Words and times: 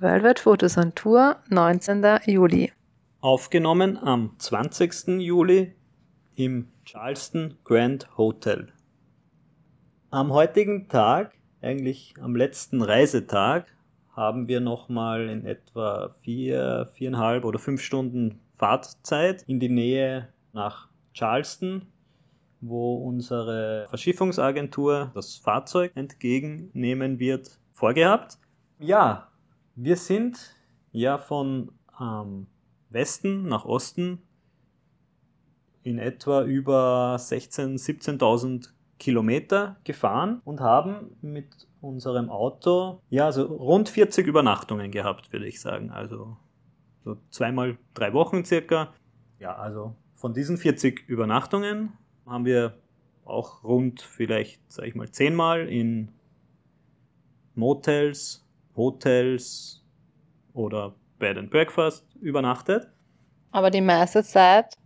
Worldwide 0.00 0.40
Fotos 0.40 0.78
on 0.78 0.94
Tour, 0.94 1.36
19. 1.50 2.20
Juli. 2.24 2.72
Aufgenommen 3.20 3.98
am 3.98 4.34
20. 4.38 5.20
Juli 5.20 5.74
im 6.36 6.68
Charleston 6.86 7.58
Grand 7.64 8.08
Hotel. 8.16 8.72
Am 10.08 10.32
heutigen 10.32 10.88
Tag, 10.88 11.34
eigentlich 11.60 12.14
am 12.18 12.34
letzten 12.34 12.80
Reisetag, 12.80 13.66
haben 14.16 14.48
wir 14.48 14.60
nochmal 14.60 15.28
in 15.28 15.44
etwa 15.44 16.14
vier, 16.22 16.88
viereinhalb 16.94 17.44
oder 17.44 17.58
fünf 17.58 17.82
Stunden 17.82 18.40
Fahrtzeit 18.54 19.42
in 19.48 19.60
die 19.60 19.68
Nähe 19.68 20.30
nach 20.54 20.88
Charleston, 21.12 21.86
wo 22.62 22.94
unsere 22.94 23.84
Verschiffungsagentur 23.90 25.10
das 25.12 25.36
Fahrzeug 25.36 25.92
entgegennehmen 25.94 27.18
wird, 27.18 27.58
vorgehabt. 27.74 28.38
Ja, 28.78 29.29
wir 29.82 29.96
sind 29.96 30.54
ja 30.92 31.16
von 31.16 31.72
ähm, 31.98 32.46
Westen 32.90 33.48
nach 33.48 33.64
Osten 33.64 34.20
in 35.82 35.98
etwa 35.98 36.42
über 36.42 37.16
16.000, 37.18 38.18
17.000 38.18 38.68
Kilometer 38.98 39.78
gefahren 39.84 40.42
und 40.44 40.60
haben 40.60 41.16
mit 41.22 41.66
unserem 41.80 42.28
Auto 42.28 43.00
ja 43.08 43.32
so 43.32 43.46
rund 43.46 43.88
40 43.88 44.26
Übernachtungen 44.26 44.90
gehabt, 44.90 45.32
würde 45.32 45.46
ich 45.46 45.62
sagen. 45.62 45.90
Also 45.90 46.36
so 47.02 47.16
zweimal 47.30 47.78
drei 47.94 48.12
Wochen 48.12 48.44
circa. 48.44 48.92
Ja, 49.38 49.56
also 49.56 49.96
von 50.14 50.34
diesen 50.34 50.58
40 50.58 51.08
Übernachtungen 51.08 51.94
haben 52.26 52.44
wir 52.44 52.74
auch 53.24 53.64
rund 53.64 54.02
vielleicht, 54.02 54.60
sag 54.70 54.86
ich 54.86 54.94
mal, 54.94 55.10
zehnmal 55.10 55.66
in 55.66 56.12
Motels, 57.54 58.46
Hotels 58.76 59.79
oder 60.52 60.94
Bed 61.18 61.38
and 61.38 61.50
Breakfast 61.50 62.06
übernachtet. 62.20 62.88
Aber 63.52 63.70
die 63.70 63.80
meiste 63.80 64.22
Zeit 64.22 64.76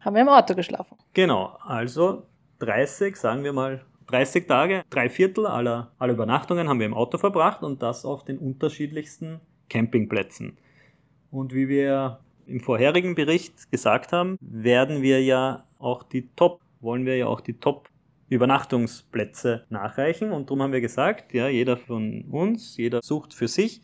haben 0.00 0.14
wir 0.14 0.22
im 0.22 0.28
Auto 0.28 0.54
geschlafen. 0.54 0.96
Genau, 1.12 1.56
also 1.62 2.26
30, 2.58 3.16
sagen 3.16 3.44
wir 3.44 3.52
mal 3.52 3.84
30 4.06 4.46
Tage, 4.46 4.84
drei 4.90 5.08
Viertel 5.08 5.46
aller, 5.46 5.92
aller 5.98 6.12
Übernachtungen 6.12 6.68
haben 6.68 6.78
wir 6.78 6.86
im 6.86 6.94
Auto 6.94 7.18
verbracht 7.18 7.62
und 7.62 7.82
das 7.82 8.04
auf 8.04 8.24
den 8.24 8.38
unterschiedlichsten 8.38 9.40
Campingplätzen. 9.68 10.58
Und 11.30 11.54
wie 11.54 11.68
wir 11.68 12.20
im 12.46 12.60
vorherigen 12.60 13.14
Bericht 13.14 13.70
gesagt 13.70 14.12
haben, 14.12 14.36
werden 14.40 15.02
wir 15.02 15.22
ja 15.22 15.64
auch 15.78 16.02
die 16.02 16.28
Top, 16.36 16.60
wollen 16.80 17.06
wir 17.06 17.16
ja 17.16 17.26
auch 17.26 17.40
die 17.40 17.58
Top 17.58 17.88
Übernachtungsplätze 18.28 19.64
nachreichen 19.68 20.32
und 20.32 20.48
darum 20.48 20.62
haben 20.62 20.72
wir 20.72 20.80
gesagt, 20.80 21.32
ja, 21.32 21.48
jeder 21.48 21.76
von 21.76 22.22
uns, 22.30 22.76
jeder 22.76 23.00
sucht 23.02 23.34
für 23.34 23.48
sich 23.48 23.82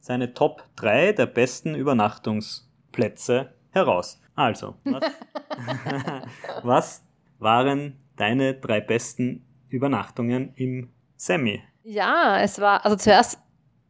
seine 0.00 0.34
Top 0.34 0.64
3 0.76 1.12
der 1.12 1.26
besten 1.26 1.74
Übernachtungsplätze 1.74 3.54
heraus. 3.70 4.20
Also, 4.34 4.74
was, 4.84 5.02
was 6.62 7.04
waren 7.38 7.98
deine 8.16 8.54
drei 8.54 8.80
besten 8.80 9.44
Übernachtungen 9.68 10.52
im 10.56 10.90
Semi? 11.16 11.62
Ja, 11.82 12.40
es 12.40 12.60
war, 12.60 12.84
also 12.84 12.96
zuerst 12.96 13.38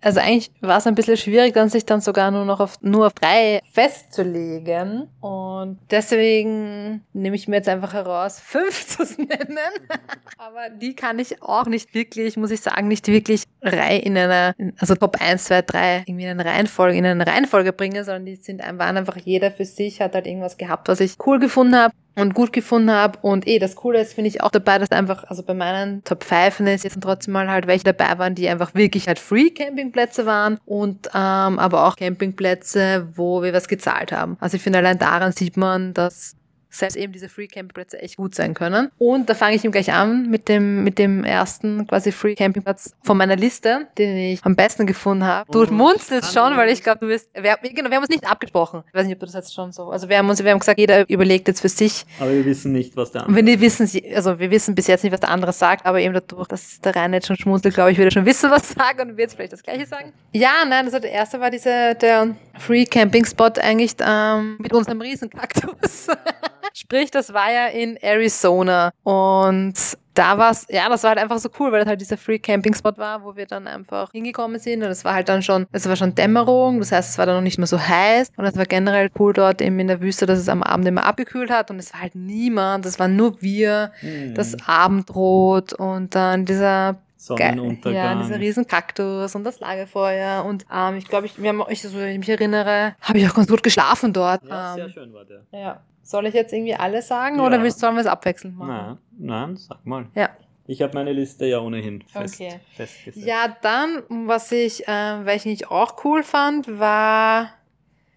also 0.03 0.21
eigentlich 0.21 0.51
war 0.61 0.79
es 0.79 0.87
ein 0.87 0.95
bisschen 0.95 1.17
schwierig, 1.17 1.53
dann 1.55 1.69
sich 1.69 1.85
dann 1.85 2.01
sogar 2.01 2.31
nur 2.31 2.45
noch 2.45 2.61
auf, 2.61 2.81
nur 2.81 3.07
auf 3.07 3.13
drei 3.13 3.61
festzulegen. 3.73 5.09
Und 5.21 5.79
deswegen 5.91 7.03
nehme 7.13 7.37
ich 7.37 7.49
mir 7.49 7.57
jetzt 7.57 7.69
einfach 7.69 7.93
heraus, 7.93 8.41
fünf 8.45 8.87
zu 8.87 9.03
nennen. 9.23 9.59
Aber 10.39 10.71
die 10.71 10.95
kann 10.95 11.19
ich 11.19 11.43
auch 11.43 11.67
nicht 11.67 11.95
wirklich, 11.95 12.37
muss 12.37 12.51
ich 12.51 12.61
sagen, 12.61 12.89
nicht 12.89 13.07
wirklich 13.09 13.45
Reihe 13.63 13.99
in 13.99 14.17
einer, 14.17 14.55
also 14.79 14.95
Top 14.95 15.21
1, 15.21 15.45
2, 15.45 15.63
3 15.63 16.05
irgendwie 16.07 16.25
in 16.25 16.31
eine 16.31 16.45
Reihenfolge, 16.45 16.97
in 16.97 17.05
eine 17.05 17.27
Reihenfolge 17.27 17.73
bringen, 17.73 18.05
sondern 18.05 18.25
die 18.25 18.37
sind, 18.37 18.61
waren 18.61 18.97
einfach 18.97 19.17
jeder 19.17 19.51
für 19.51 19.65
sich, 19.65 20.01
hat 20.01 20.15
halt 20.15 20.27
irgendwas 20.27 20.57
gehabt, 20.57 20.89
was 20.89 21.01
ich 21.01 21.17
cool 21.27 21.39
gefunden 21.39 21.77
habe 21.77 21.95
und 22.21 22.35
gut 22.35 22.53
gefunden 22.53 22.91
habe. 22.91 23.19
Und 23.23 23.47
eh, 23.47 23.59
das 23.59 23.77
Coole 23.77 24.01
ist, 24.01 24.15
finde 24.15 24.29
ich 24.29 24.43
auch 24.43 24.51
dabei, 24.51 24.79
dass 24.79 24.91
einfach, 24.91 25.25
also 25.25 25.43
bei 25.43 25.55
meinen 25.55 26.05
Top 26.05 26.25
5 26.25 26.61
ist 26.61 26.85
jetzt 26.85 27.01
trotzdem 27.01 27.33
mal 27.33 27.49
halt 27.49 27.67
welche 27.67 27.85
dabei 27.85 28.19
waren, 28.19 28.35
die 28.35 28.49
einfach 28.49 28.75
wirklich 28.75 29.09
halt 29.09 29.19
Free-Campingplätze 29.19 30.27
waren 30.27 30.59
und 30.67 31.09
ähm, 31.09 31.59
aber 31.59 31.87
auch 31.87 31.97
Campingplätze, 31.97 33.09
wo 33.15 33.43
wir 33.43 33.53
was 33.53 33.69
gezahlt 33.69 34.13
haben. 34.13 34.37
Also 34.41 34.57
ich 34.57 34.63
finde, 34.63 34.79
allein 34.79 34.99
daran 34.99 35.33
sieht 35.33 35.57
man, 35.57 35.95
dass 35.95 36.37
selbst 36.71 36.97
eben 36.97 37.13
diese 37.13 37.29
Free 37.29 37.47
Campingplätze 37.47 38.01
echt 38.01 38.17
gut 38.17 38.35
sein 38.35 38.55
können. 38.55 38.91
Und 38.99 39.29
da 39.29 39.35
fange 39.35 39.57
ich 39.57 39.65
ihm 39.65 39.73
gleich 39.73 39.93
an 39.93 40.31
mit 40.31 40.49
dem, 40.49 40.85
mit 40.85 40.99
dem 40.99 41.25
ersten 41.25 41.87
quasi 41.87 42.13
Free 42.13 42.35
Campingplatz 42.35 42.95
von 43.03 43.17
meiner 43.17 43.37
Liste, 43.37 43.89
den 43.99 44.17
ich 44.17 44.45
am 44.45 44.57
besten 44.57 44.87
gefunden 44.87 45.25
habe. 45.25 45.51
Du 45.51 45.65
munzelst 45.73 46.33
schon, 46.33 46.57
weil 46.57 46.71
ich 46.71 46.83
glaube, 46.83 47.01
du 47.01 47.09
wirst, 47.09 47.29
wir, 47.35 47.57
genau, 47.63 47.91
wir 47.91 47.97
haben 47.97 48.03
uns 48.03 48.11
nicht 48.11 48.29
abgesprochen. 48.29 48.85
Ich 48.89 48.95
weiß 48.95 49.07
nicht, 49.07 49.15
ob 49.15 49.21
du 49.21 49.27
das 49.27 49.35
jetzt 49.35 49.55
schon 49.55 49.73
so, 49.73 49.91
also 49.91 50.09
wir 50.09 50.19
haben 50.19 50.29
uns, 50.29 50.43
wir 50.43 50.51
haben 50.51 50.61
gesagt, 50.61 50.79
jeder 50.79 51.09
überlegt 51.11 51.49
jetzt 51.49 51.61
für 51.61 51.69
sich. 51.69 52.07
Aber 52.19 52.33
wir 52.33 52.45
wissen 52.45 52.73
nicht, 52.73 52.97
was 52.97 53.13
der 53.13 53.27
andere 53.27 53.51
wir 53.51 53.61
wissen, 53.61 53.89
also 54.15 54.39
wir 54.39 54.51
wissen 54.51 54.75
bis 54.75 54.87
jetzt 54.87 55.03
nicht, 55.03 55.13
was 55.13 55.21
der 55.21 55.31
andere 55.31 55.53
sagt, 55.53 55.87
aber 55.87 56.01
eben 56.01 56.15
dadurch, 56.15 56.49
dass 56.49 56.81
der 56.81 56.95
Rainer 56.95 57.17
jetzt 57.17 57.27
schon 57.27 57.37
schmunzelt, 57.37 57.75
glaube 57.75 57.93
ich, 57.93 57.99
würde 57.99 58.11
schon 58.11 58.27
wissen, 58.27 58.51
was 58.51 58.71
sagt 58.71 59.01
und 59.01 59.17
wird 59.17 59.33
vielleicht 59.33 59.53
das 59.53 59.63
Gleiche 59.63 59.87
sagen. 59.87 60.13
Ja, 60.33 60.65
nein, 60.67 60.87
also 60.87 60.99
der 60.99 61.11
erste 61.11 61.41
war 61.41 61.51
dieser, 61.51 61.95
der 61.95 62.35
Free 62.59 62.85
Camping 62.85 63.25
Spot 63.25 63.51
eigentlich 63.61 63.97
ähm, 64.01 64.57
mit 64.59 64.73
unserem 64.73 65.01
Riesenkaktus. 65.01 66.09
Sprich, 66.75 67.11
das 67.11 67.33
war 67.33 67.53
ja 67.53 67.67
in 67.67 67.97
Arizona. 67.97 68.93
Und 69.03 69.75
da 70.15 70.37
war 70.37 70.51
es, 70.51 70.67
ja, 70.69 70.89
das 70.89 71.03
war 71.03 71.11
halt 71.11 71.19
einfach 71.19 71.39
so 71.39 71.49
cool, 71.59 71.73
weil 71.73 71.81
das 71.81 71.89
halt 71.89 72.01
dieser 72.01 72.17
Free 72.17 72.39
Camping 72.39 72.75
Spot 72.75 72.93
war, 72.97 73.25
wo 73.25 73.37
wir 73.37 73.47
dann 73.47 73.67
einfach 73.67 74.11
hingekommen 74.13 74.59
sind. 74.59 74.83
Und 74.83 74.91
es 74.91 75.05
war 75.05 75.15
halt 75.15 75.29
dann 75.29 75.43
schon, 75.43 75.67
es 75.73 75.89
war 75.89 75.97
schon 75.97 76.15
Dämmerung, 76.15 76.81
das 76.81 76.93
heißt, 76.93 77.11
es 77.11 77.19
war 77.19 77.27
dann 77.27 77.37
noch 77.37 77.43
nicht 77.43 77.59
mehr 77.59 77.67
so 77.67 77.79
heiß. 77.79 78.33
Und 78.37 78.45
es 78.45 78.57
war 78.57 78.67
generell 78.67 79.11
cool 79.19 79.33
dort 79.33 79.63
eben 79.63 79.79
in 79.79 79.87
der 79.87 80.01
Wüste, 80.01 80.27
dass 80.27 80.39
es 80.39 80.49
am 80.49 80.63
Abend 80.63 80.87
immer 80.89 81.05
abgekühlt 81.05 81.51
hat. 81.51 81.71
Und 81.71 81.79
es 81.79 81.93
war 81.93 82.01
halt 82.03 82.15
niemand, 82.15 82.87
es 82.87 82.99
waren 82.99 83.17
nur 83.17 83.41
wir, 83.41 83.93
mhm. 84.03 84.35
das 84.35 84.57
Abendrot 84.67 85.73
und 85.73 86.15
dann 86.15 86.45
dieser 86.45 86.97
Sonnenuntergang. 87.21 87.95
Ja, 87.95 88.23
dieser 88.23 88.41
riesen 88.41 88.67
Kaktus 88.67 89.35
und 89.35 89.45
das 89.45 89.61
Lagerfeuer. 89.61 90.43
Und 90.43 90.65
ähm, 90.75 90.97
ich 90.97 91.07
glaube, 91.07 91.27
ich, 91.27 91.41
wir 91.41 91.51
haben, 91.51 91.63
ich, 91.69 91.83
so, 91.83 92.01
ich 92.01 92.19
mich 92.19 92.29
erinnere, 92.31 92.95
habe 93.03 93.19
ich 93.19 93.29
auch 93.29 93.35
ganz 93.35 93.47
gut 93.47 93.63
geschlafen 93.63 94.15
dort. 94.15 94.43
Ja, 94.49 94.73
sehr 94.73 94.87
ähm, 94.87 94.91
schön 94.91 95.13
war 95.13 95.27
der. 95.27 95.43
Ja. 95.53 95.83
Soll 96.03 96.27
ich 96.27 96.35
jetzt 96.35 96.55
irgendwie 96.55 96.75
alle 96.75 97.03
sagen 97.03 97.37
ja. 97.37 97.45
oder 97.45 97.71
sollen 97.71 97.97
wir 97.97 98.01
es 98.01 98.07
abwechselnd 98.07 98.57
machen? 98.57 98.69
Nein, 98.71 98.99
nein, 99.19 99.57
sag 99.57 99.85
mal. 99.85 100.07
Ja. 100.15 100.31
Ich 100.67 100.81
habe 100.81 100.95
meine 100.95 101.13
Liste 101.13 101.45
ja 101.45 101.61
ohnehin 101.61 102.01
fest, 102.03 102.41
okay. 102.41 102.61
festgesetzt. 102.75 103.27
Ja, 103.27 103.55
dann, 103.61 104.03
was 104.27 104.51
ich, 104.51 104.89
äh, 104.89 105.25
welchen 105.25 105.51
ich 105.51 105.71
auch 105.71 106.03
cool 106.05 106.23
fand, 106.23 106.79
war 106.79 107.51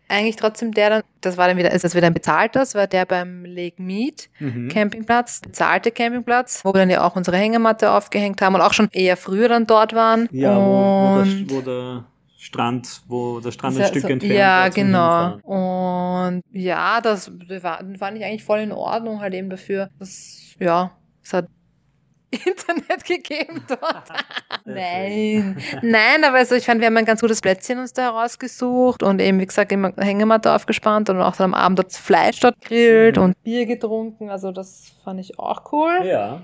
eigentlich 0.07 0.35
trotzdem 0.35 0.73
der 0.73 0.89
dann, 0.89 1.03
das 1.21 1.37
war 1.37 1.47
dann 1.47 1.57
wieder, 1.57 1.71
ist 1.71 1.83
das 1.83 1.95
wieder 1.95 2.07
ein 2.07 2.13
bezahlter, 2.13 2.59
das 2.59 2.75
war 2.75 2.87
der 2.87 3.05
beim 3.05 3.45
Lake 3.45 3.81
Mead 3.81 4.29
mhm. 4.39 4.67
Campingplatz, 4.69 5.41
bezahlte 5.41 5.91
Campingplatz, 5.91 6.63
wo 6.63 6.73
wir 6.73 6.79
dann 6.79 6.89
ja 6.89 7.05
auch 7.05 7.15
unsere 7.15 7.37
Hängematte 7.37 7.91
aufgehängt 7.91 8.41
haben 8.41 8.55
und 8.55 8.61
auch 8.61 8.73
schon 8.73 8.89
eher 8.91 9.17
früher 9.17 9.49
dann 9.49 9.65
dort 9.65 9.93
waren. 9.93 10.27
Ja, 10.31 10.55
wo, 10.55 11.23
wo, 11.23 11.23
der, 11.23 11.47
wo 11.47 11.61
der 11.61 12.05
Strand, 12.37 13.01
wo 13.07 13.39
der 13.39 13.51
Strand 13.51 13.79
ein 13.79 13.87
Stück 13.87 14.09
entfernt 14.09 14.23
Ja, 14.35 14.69
genau. 14.69 15.37
Und 15.43 16.43
ja, 16.51 16.99
das 17.01 17.31
war, 17.61 17.79
fand 17.97 18.17
ich 18.17 18.25
eigentlich 18.25 18.43
voll 18.43 18.59
in 18.59 18.71
Ordnung, 18.71 19.21
halt 19.21 19.33
eben 19.33 19.49
dafür. 19.49 19.89
Das, 19.99 20.55
ja, 20.59 20.91
es 21.23 21.33
hat 21.33 21.47
Internet 22.45 23.05
gegeben 23.05 23.63
dort. 23.67 24.09
Nein. 24.65 25.57
Nein, 25.81 26.23
aber 26.23 26.37
also 26.37 26.55
ich 26.55 26.65
fand, 26.65 26.79
wir 26.79 26.87
haben 26.87 26.97
ein 26.97 27.05
ganz 27.05 27.21
gutes 27.21 27.41
Plätzchen 27.41 27.79
uns 27.79 27.93
da 27.93 28.03
herausgesucht 28.03 29.03
und 29.03 29.21
eben, 29.21 29.39
wie 29.39 29.45
gesagt, 29.45 29.71
immer 29.71 29.93
Hängematte 29.97 30.53
aufgespannt 30.53 31.09
und 31.09 31.21
auch 31.21 31.35
dann 31.35 31.53
am 31.53 31.59
Abend 31.59 31.79
dort 31.79 31.93
Fleisch 31.93 32.39
dort 32.39 32.59
grillt 32.61 33.17
mhm. 33.17 33.23
und 33.23 33.43
Bier 33.43 33.65
getrunken. 33.65 34.29
Also 34.29 34.51
das 34.51 34.93
fand 35.03 35.19
ich 35.19 35.37
auch 35.39 35.71
cool. 35.71 36.01
Ja. 36.03 36.41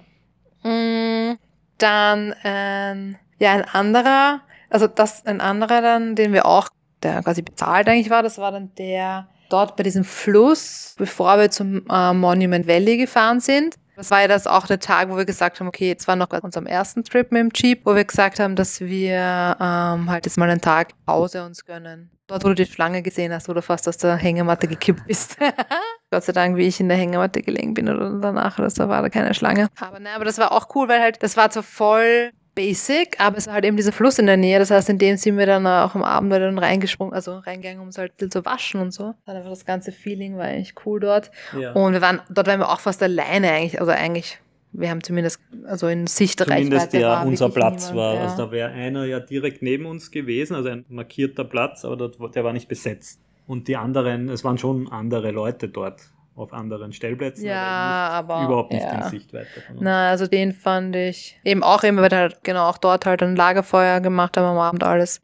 Mm, 0.64 1.38
dann 1.78 2.36
ähm, 2.44 3.16
ja, 3.40 3.54
ein 3.54 3.66
anderer, 3.66 4.42
also 4.70 4.88
das 4.88 5.26
ein 5.26 5.42
anderer 5.42 5.82
dann, 5.82 6.16
den 6.16 6.34
wir 6.34 6.46
auch, 6.46 6.70
der 7.02 7.24
quasi 7.24 7.42
bezahlt 7.42 7.88
eigentlich 7.88 8.10
war, 8.10 8.24
das 8.24 8.38
war 8.38 8.52
dann 8.52 8.74
der 8.76 9.30
dort 9.50 9.76
bei 9.76 9.84
diesem 9.84 10.04
Fluss, 10.04 10.96
bevor 10.98 11.40
wir 11.40 11.50
zum 11.50 11.84
äh, 11.90 12.14
Monument 12.14 12.68
Valley 12.68 12.98
gefahren 12.98 13.40
sind. 13.40 13.76
Das 14.00 14.12
war 14.12 14.22
ja 14.22 14.30
das 14.30 14.48
auch 14.48 14.66
der 14.66 14.80
Tag, 14.80 15.10
wo 15.10 15.18
wir 15.18 15.26
gesagt 15.26 15.60
haben, 15.60 15.68
okay, 15.68 15.90
jetzt 15.90 16.08
war 16.08 16.16
noch 16.16 16.28
bei 16.28 16.40
unserem 16.40 16.66
ersten 16.66 17.04
Trip 17.04 17.30
mit 17.34 17.42
dem 17.42 17.50
Jeep, 17.54 17.86
wo 17.86 17.96
wir 17.96 18.06
gesagt 18.06 18.40
haben, 18.40 18.56
dass 18.56 18.80
wir 18.80 19.58
ähm, 19.60 20.10
halt 20.10 20.26
jetzt 20.26 20.38
mal 20.38 20.50
einen 20.50 20.62
Tag 20.62 20.94
Pause 21.06 21.44
uns 21.44 21.66
gönnen. 21.66 22.10
Dort, 22.28 22.46
wo 22.46 22.48
du 22.48 22.56
die 22.56 22.66
Schlange 22.66 23.02
gesehen 23.02 23.34
hast, 23.34 23.50
wo 23.50 23.54
du 23.54 23.62
fast 23.62 23.90
aus 23.90 23.98
der 23.98 24.16
Hängematte 24.16 24.70
gekippt 24.70 25.06
bist. 25.06 25.36
Gott 26.12 26.24
sei 26.24 26.32
Dank, 26.32 26.56
wie 26.56 26.66
ich 26.66 26.80
in 26.80 26.88
der 26.88 26.98
Hängematte 26.98 27.42
gelegen 27.42 27.74
bin 27.74 27.90
oder 27.90 28.10
danach, 28.22 28.58
oder 28.58 28.70
so 28.70 28.88
war 28.88 29.02
da 29.02 29.10
keine 29.10 29.34
Schlange. 29.34 29.68
Aber 29.82 30.00
ne, 30.00 30.12
aber 30.16 30.24
das 30.24 30.38
war 30.38 30.54
auch 30.54 30.74
cool, 30.76 30.88
weil 30.88 31.02
halt, 31.02 31.22
das 31.22 31.36
war 31.36 31.52
so 31.52 31.62
voll 31.62 32.32
basic, 32.60 33.18
aber 33.22 33.38
es 33.38 33.48
war 33.48 33.54
halt 33.54 33.64
eben 33.64 33.78
dieser 33.78 33.94
Fluss 33.94 34.20
in 34.20 34.26
der 34.26 34.36
Nähe. 34.36 34.60
Das 34.60 34.70
heißt, 34.70 34.90
in 34.90 34.98
dem 34.98 35.16
sind 35.16 35.38
wir 35.38 35.46
dann 35.46 35.66
auch 35.66 35.96
am 35.96 36.04
Abend 36.04 36.34
dann 36.34 36.60
reingesprungen, 36.60 37.14
also 37.14 37.38
reingegangen, 37.38 37.80
um 37.80 37.88
es 37.88 37.98
halt 37.98 38.12
zu 38.18 38.44
waschen 38.44 38.82
und 38.82 38.92
so. 38.92 39.14
Dann 39.26 39.38
einfach 39.38 39.50
das 39.50 39.66
ganze 39.66 39.94
Feeling 39.94 40.36
war 40.36 40.46
eigentlich 40.46 40.74
cool 40.86 41.00
dort. 41.00 41.32
Ja. 41.58 41.72
Und 41.72 41.94
wir 41.94 42.02
waren, 42.02 42.22
dort 42.30 42.48
waren 42.48 42.60
wir 42.60 42.70
auch 42.70 42.82
fast 42.82 43.02
alleine 43.02 43.52
eigentlich, 43.52 43.80
also 43.80 43.94
eigentlich 43.94 44.40
wir 44.72 44.92
haben 44.92 45.02
zumindest, 45.02 45.40
also 45.66 45.88
in 45.88 46.06
Sichtreichweite 46.06 46.90
Zumindest 46.90 46.94
ja, 46.94 47.24
unser 47.24 47.50
Platz 47.50 47.90
niemand, 47.90 47.98
war. 47.98 48.16
ja. 48.16 48.22
Also 48.22 48.38
da 48.38 48.52
wäre 48.52 48.70
einer 48.70 49.06
ja 49.06 49.20
direkt 49.20 49.64
neben 49.64 49.86
uns 49.86 50.12
gewesen, 50.12 50.54
also 50.56 50.70
ein 50.70 50.86
markierter 50.90 51.44
Platz, 51.44 51.86
aber 51.86 51.98
dort, 51.98 52.36
der 52.36 52.44
war 52.44 52.54
nicht 52.54 52.68
besetzt. 52.68 53.20
Und 53.48 53.68
die 53.68 53.78
anderen, 53.78 54.30
es 54.30 54.44
waren 54.44 54.60
schon 54.60 54.92
andere 54.92 55.32
Leute 55.32 55.70
dort 55.70 56.02
auf 56.40 56.54
anderen 56.54 56.94
Stellplätzen, 56.94 57.46
Ja, 57.46 58.08
aber, 58.10 58.34
aber, 58.36 58.40
nicht, 58.40 58.48
überhaupt 58.48 58.72
nicht 58.74 58.84
ja. 58.84 58.96
in 59.06 59.10
Sichtweite 59.10 59.62
von 59.68 59.76
uns. 59.78 59.84
Na, 59.84 60.10
also 60.10 60.26
den 60.28 60.54
fand 60.54 60.96
ich 60.96 61.40
eben 61.44 61.64
auch 61.64 61.84
immer, 61.84 62.02
weil 62.02 62.12
wir 62.12 62.18
halt 62.18 62.44
genau 62.44 62.68
auch 62.70 62.78
dort 62.78 63.06
halt 63.06 63.22
ein 63.24 63.36
Lagerfeuer 63.36 64.00
gemacht 64.02 64.38
haben 64.38 64.46
am 64.46 64.58
Abend 64.58 64.84
alles. 64.84 65.22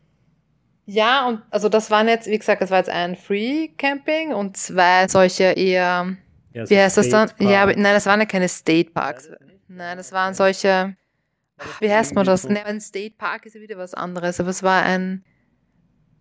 Ja, 0.86 1.28
und 1.28 1.42
also 1.50 1.68
das 1.70 1.90
waren 1.90 2.08
jetzt, 2.08 2.28
wie 2.28 2.38
gesagt, 2.38 2.62
das 2.62 2.70
war 2.70 2.78
jetzt 2.78 2.90
ein 2.92 3.16
Free 3.16 3.70
Camping 3.78 4.34
und 4.34 4.56
zwei 4.58 5.08
solche 5.08 5.46
eher, 5.46 6.16
Ja, 6.54 6.66
so 6.66 6.70
wie 6.76 6.80
heißt 6.80 6.98
das 6.98 7.10
dann? 7.10 7.28
State 7.30 7.44
Ja, 7.44 7.64
aber, 7.64 7.72
Park. 7.74 7.82
nein, 7.84 7.94
das 7.94 8.06
waren 8.06 8.20
ja 8.20 8.26
keine 8.28 8.48
State 8.48 8.92
Parks. 8.92 9.30
Nein, 9.68 9.98
das 9.98 10.12
waren 10.12 10.34
solche, 10.36 10.96
wie 11.80 11.90
heißt 11.92 12.14
man 12.14 12.26
das? 12.26 12.44
so- 12.44 12.50
Ne, 12.50 12.64
ein 12.66 12.80
State 12.82 13.16
Park 13.18 13.48
ist 13.48 13.56
ja 13.56 13.62
wieder 13.62 13.78
was 13.80 13.94
anderes, 13.96 14.40
aber 14.40 14.50
es 14.50 14.62
war 14.62 14.84
ein, 14.84 15.24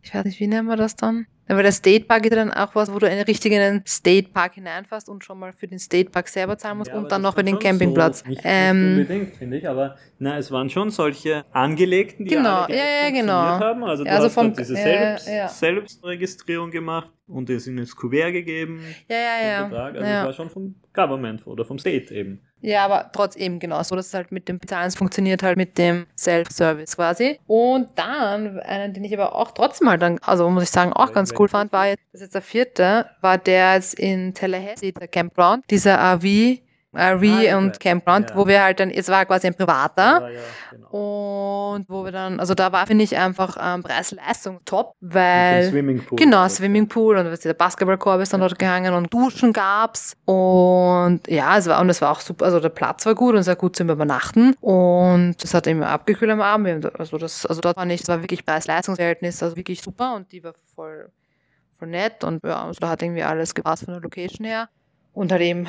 ich 0.02 0.14
weiß 0.14 0.24
nicht, 0.24 0.40
wie 0.40 0.46
nennen 0.46 0.66
wir 0.68 0.76
das 0.76 0.96
dann? 0.96 1.26
Aber 1.48 1.62
der 1.62 1.72
State 1.72 2.06
Park 2.06 2.24
ist 2.24 2.30
ja 2.30 2.36
dann 2.36 2.52
auch 2.52 2.74
was, 2.74 2.92
wo 2.92 2.98
du 2.98 3.06
einen 3.08 3.22
richtigen 3.22 3.82
State 3.86 4.30
Park 4.32 4.54
hineinfährst 4.54 5.08
und 5.08 5.24
schon 5.24 5.38
mal 5.38 5.52
für 5.52 5.68
den 5.68 5.78
State 5.78 6.10
Park 6.10 6.28
selber 6.28 6.56
zahlen 6.56 6.78
musst 6.78 6.90
Ja, 6.90 6.96
und 6.98 7.12
dann 7.12 7.20
noch 7.22 7.34
für 7.34 7.44
den 7.44 7.58
Campingplatz. 7.58 8.20
So, 8.20 8.28
nicht, 8.28 8.40
ähm, 8.44 8.96
nicht 8.96 9.08
unbedingt, 9.10 9.36
finde 9.36 9.58
ich, 9.58 9.68
aber 9.68 9.96
na, 10.18 10.38
es 10.38 10.50
waren 10.50 10.70
schon 10.70 10.90
solche 10.90 11.44
angelegten, 11.52 12.24
die 12.24 12.34
Genau, 12.34 12.62
alle 12.62 12.74
ja, 12.76 12.84
ja, 13.04 13.10
genau. 13.10 13.32
haben. 13.34 13.84
Also 13.84 14.04
du 14.04 14.08
Ja, 14.08 14.14
also 14.16 14.26
hast 14.28 14.34
vom- 14.34 14.54
diese 14.54 14.74
ja, 14.74 15.18
Selbst. 15.18 15.60
Selbstregistrierung 15.60 16.70
gemacht 16.70 17.10
und 17.26 17.48
es 17.50 17.66
in 17.66 17.76
das 17.76 17.96
Kuvert 17.96 18.32
gegeben. 18.32 18.80
ja, 19.08 19.16
ja, 19.16 19.46
ja. 19.46 19.64
Betrag. 19.64 19.94
Also 19.94 20.06
ja. 20.06 20.20
es 20.20 20.26
war 20.26 20.32
schon 20.32 20.50
vom 20.50 20.74
Government 20.92 21.46
oder 21.46 21.64
vom 21.64 21.78
State 21.78 22.14
eben. 22.14 22.40
Ja, 22.60 22.86
aber 22.86 23.10
trotzdem 23.12 23.58
genau 23.58 23.82
so, 23.82 23.94
dass 23.94 24.06
es 24.06 24.14
halt 24.14 24.32
mit 24.32 24.48
dem 24.48 24.58
Bezahlen 24.58 24.88
es 24.88 24.96
funktioniert 24.96 25.42
halt 25.42 25.58
mit 25.58 25.76
dem 25.76 26.06
Self-Service 26.16 26.96
quasi. 26.96 27.38
Und 27.46 27.88
dann, 27.96 28.58
einen, 28.60 28.94
den 28.94 29.04
ich 29.04 29.12
aber 29.12 29.34
auch 29.34 29.50
trotzdem 29.50 29.90
halt 29.90 30.00
dann, 30.00 30.18
also 30.22 30.48
muss 30.48 30.62
ich 30.62 30.70
sagen, 30.70 30.92
auch 30.94 31.12
ganz 31.12 31.34
cool 31.38 31.48
fand, 31.48 31.72
war 31.72 31.88
jetzt, 31.88 32.02
das 32.12 32.20
ist 32.20 32.26
jetzt 32.26 32.34
der 32.34 32.42
vierte, 32.42 33.06
war 33.20 33.36
der 33.36 33.74
jetzt 33.74 33.98
in 33.98 34.32
Tallahassee, 34.32 34.92
der 34.92 35.08
Campground, 35.08 35.64
dieser 35.70 35.98
RV, 35.98 36.58
RV 36.96 37.22
Ah, 37.22 37.40
ja, 37.42 37.58
und 37.58 37.78
klar. 37.78 37.92
Campground, 37.94 38.30
Ja. 38.30 38.36
wo 38.36 38.46
wir 38.46 38.62
halt 38.62 38.80
dann, 38.80 38.90
es 38.90 39.08
war 39.08 39.24
quasi 39.26 39.46
ein 39.48 39.54
privater. 39.54 40.20
Ja, 40.22 40.28
ja, 40.30 40.40
genau. 40.70 41.74
Und 41.74 41.88
wo 41.88 42.04
wir 42.04 42.12
dann, 42.12 42.38
also 42.40 42.54
da 42.54 42.70
war, 42.72 42.86
finde 42.86 43.04
ich, 43.04 43.16
einfach 43.16 43.56
ähm, 43.60 43.82
Preis-Leistung 43.82 44.60
top, 44.64 44.94
weil. 45.00 45.64
Swimmingpool. 45.70 46.16
Genau, 46.18 46.46
Swimmingpool 46.48 47.16
und 47.16 47.44
der 47.44 47.54
Basketballkorb 47.54 48.20
ist 48.20 48.32
dann 48.32 48.40
dort 48.40 48.58
gehangen 48.58 48.94
und 48.94 49.12
Duschen 49.12 49.52
gab's. 49.52 50.16
Und 50.24 51.20
ja, 51.28 51.58
es 51.58 51.66
war, 51.66 51.80
und 51.80 51.90
es 51.90 52.00
war 52.00 52.12
auch 52.12 52.20
super, 52.20 52.44
also 52.44 52.60
der 52.60 52.68
Platz 52.68 53.04
war 53.06 53.14
gut 53.14 53.34
und 53.34 53.40
es 53.40 53.46
war 53.46 53.56
gut 53.56 53.76
zum 53.76 53.90
Übernachten. 53.90 54.54
Und 54.60 55.36
es 55.42 55.52
hat 55.54 55.66
immer 55.66 55.88
abgekühlt 55.88 56.30
am 56.30 56.40
Abend. 56.40 56.98
Also 56.98 57.18
das, 57.18 57.44
also 57.46 57.60
dort 57.60 57.76
war 57.76 57.84
nicht, 57.84 58.02
es 58.04 58.08
war 58.08 58.22
wirklich 58.22 58.44
Preis-Leistungs-Verhältnis, 58.46 59.42
also 59.42 59.56
wirklich 59.56 59.82
super 59.82 60.14
und 60.14 60.30
die 60.32 60.44
war 60.44 60.54
voll, 60.74 61.10
voll 61.78 61.88
nett 61.88 62.22
und 62.24 62.44
ja, 62.44 62.64
also 62.66 62.78
da 62.80 62.88
hat 62.90 63.02
irgendwie 63.02 63.22
alles 63.22 63.54
gepasst 63.54 63.84
von 63.84 63.94
der 63.94 64.02
Location 64.02 64.46
her. 64.46 64.68
Halt 65.16 65.40
eben 65.40 65.66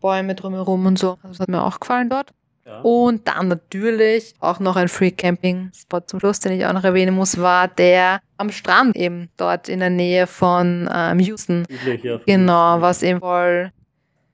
Bäume 0.00 0.34
drumherum 0.34 0.86
und 0.86 0.98
so. 0.98 1.18
Also 1.22 1.28
das 1.28 1.40
hat 1.40 1.48
mir 1.48 1.62
auch 1.62 1.80
gefallen 1.80 2.08
dort. 2.08 2.32
Ja. 2.66 2.80
Und 2.80 3.26
dann 3.26 3.48
natürlich 3.48 4.34
auch 4.40 4.60
noch 4.60 4.76
ein 4.76 4.88
Free 4.88 5.10
Camping 5.10 5.70
Spot 5.74 6.00
zum 6.06 6.20
Schluss, 6.20 6.40
den 6.40 6.52
ich 6.52 6.66
auch 6.66 6.72
noch 6.72 6.84
erwähnen 6.84 7.14
muss, 7.14 7.40
war 7.40 7.68
der 7.68 8.20
am 8.36 8.50
Strand 8.50 8.96
eben 8.96 9.28
dort 9.36 9.68
in 9.68 9.80
der 9.80 9.90
Nähe 9.90 10.26
von 10.26 10.88
ähm, 10.92 11.18
Houston. 11.18 11.64
Südlich, 11.68 12.04
ja, 12.04 12.20
Genau, 12.26 12.80
was 12.80 13.02
eben 13.02 13.18
voll, 13.20 13.72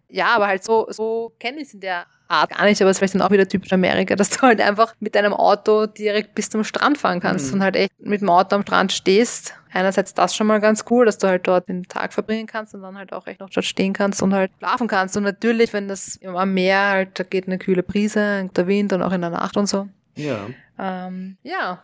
ja, 0.08 0.26
aber 0.36 0.46
halt 0.46 0.64
so, 0.64 0.86
so 0.90 1.32
kenne 1.40 1.58
ich 1.58 1.68
es 1.68 1.74
in 1.74 1.80
der 1.80 2.06
Art 2.28 2.50
gar 2.50 2.64
nicht, 2.64 2.80
aber 2.82 2.90
es 2.90 2.96
ist 2.96 2.98
vielleicht 2.98 3.14
dann 3.14 3.22
auch 3.22 3.30
wieder 3.30 3.46
typisch 3.48 3.72
Amerika, 3.72 4.16
dass 4.16 4.30
du 4.30 4.42
halt 4.42 4.60
einfach 4.60 4.94
mit 4.98 5.14
deinem 5.14 5.32
Auto 5.32 5.86
direkt 5.86 6.34
bis 6.34 6.50
zum 6.50 6.64
Strand 6.64 6.98
fahren 6.98 7.20
kannst 7.20 7.48
Mhm. 7.48 7.54
und 7.54 7.62
halt 7.62 7.76
echt 7.76 7.92
mit 8.00 8.20
dem 8.20 8.28
Auto 8.30 8.56
am 8.56 8.62
Strand 8.62 8.92
stehst. 8.92 9.54
Einerseits 9.72 10.12
das 10.14 10.34
schon 10.34 10.46
mal 10.48 10.58
ganz 10.60 10.84
cool, 10.90 11.04
dass 11.06 11.18
du 11.18 11.28
halt 11.28 11.46
dort 11.46 11.68
den 11.68 11.84
Tag 11.84 12.12
verbringen 12.12 12.46
kannst 12.46 12.74
und 12.74 12.82
dann 12.82 12.96
halt 12.98 13.12
auch 13.12 13.26
echt 13.26 13.40
noch 13.40 13.50
dort 13.50 13.64
stehen 13.66 13.92
kannst 13.92 14.22
und 14.22 14.32
halt 14.34 14.50
schlafen 14.58 14.88
kannst. 14.88 15.16
Und 15.16 15.22
natürlich, 15.22 15.72
wenn 15.72 15.86
das 15.86 16.18
am 16.24 16.54
Meer 16.54 16.88
halt, 16.88 17.18
da 17.18 17.24
geht 17.24 17.46
eine 17.46 17.58
kühle 17.58 17.82
Brise, 17.82 18.48
der 18.56 18.66
Wind 18.66 18.92
und 18.92 19.02
auch 19.02 19.12
in 19.12 19.20
der 19.20 19.30
Nacht 19.30 19.56
und 19.56 19.66
so. 19.66 19.86
Ja. 20.16 20.46
Ähm, 20.78 21.36
ja, 21.42 21.82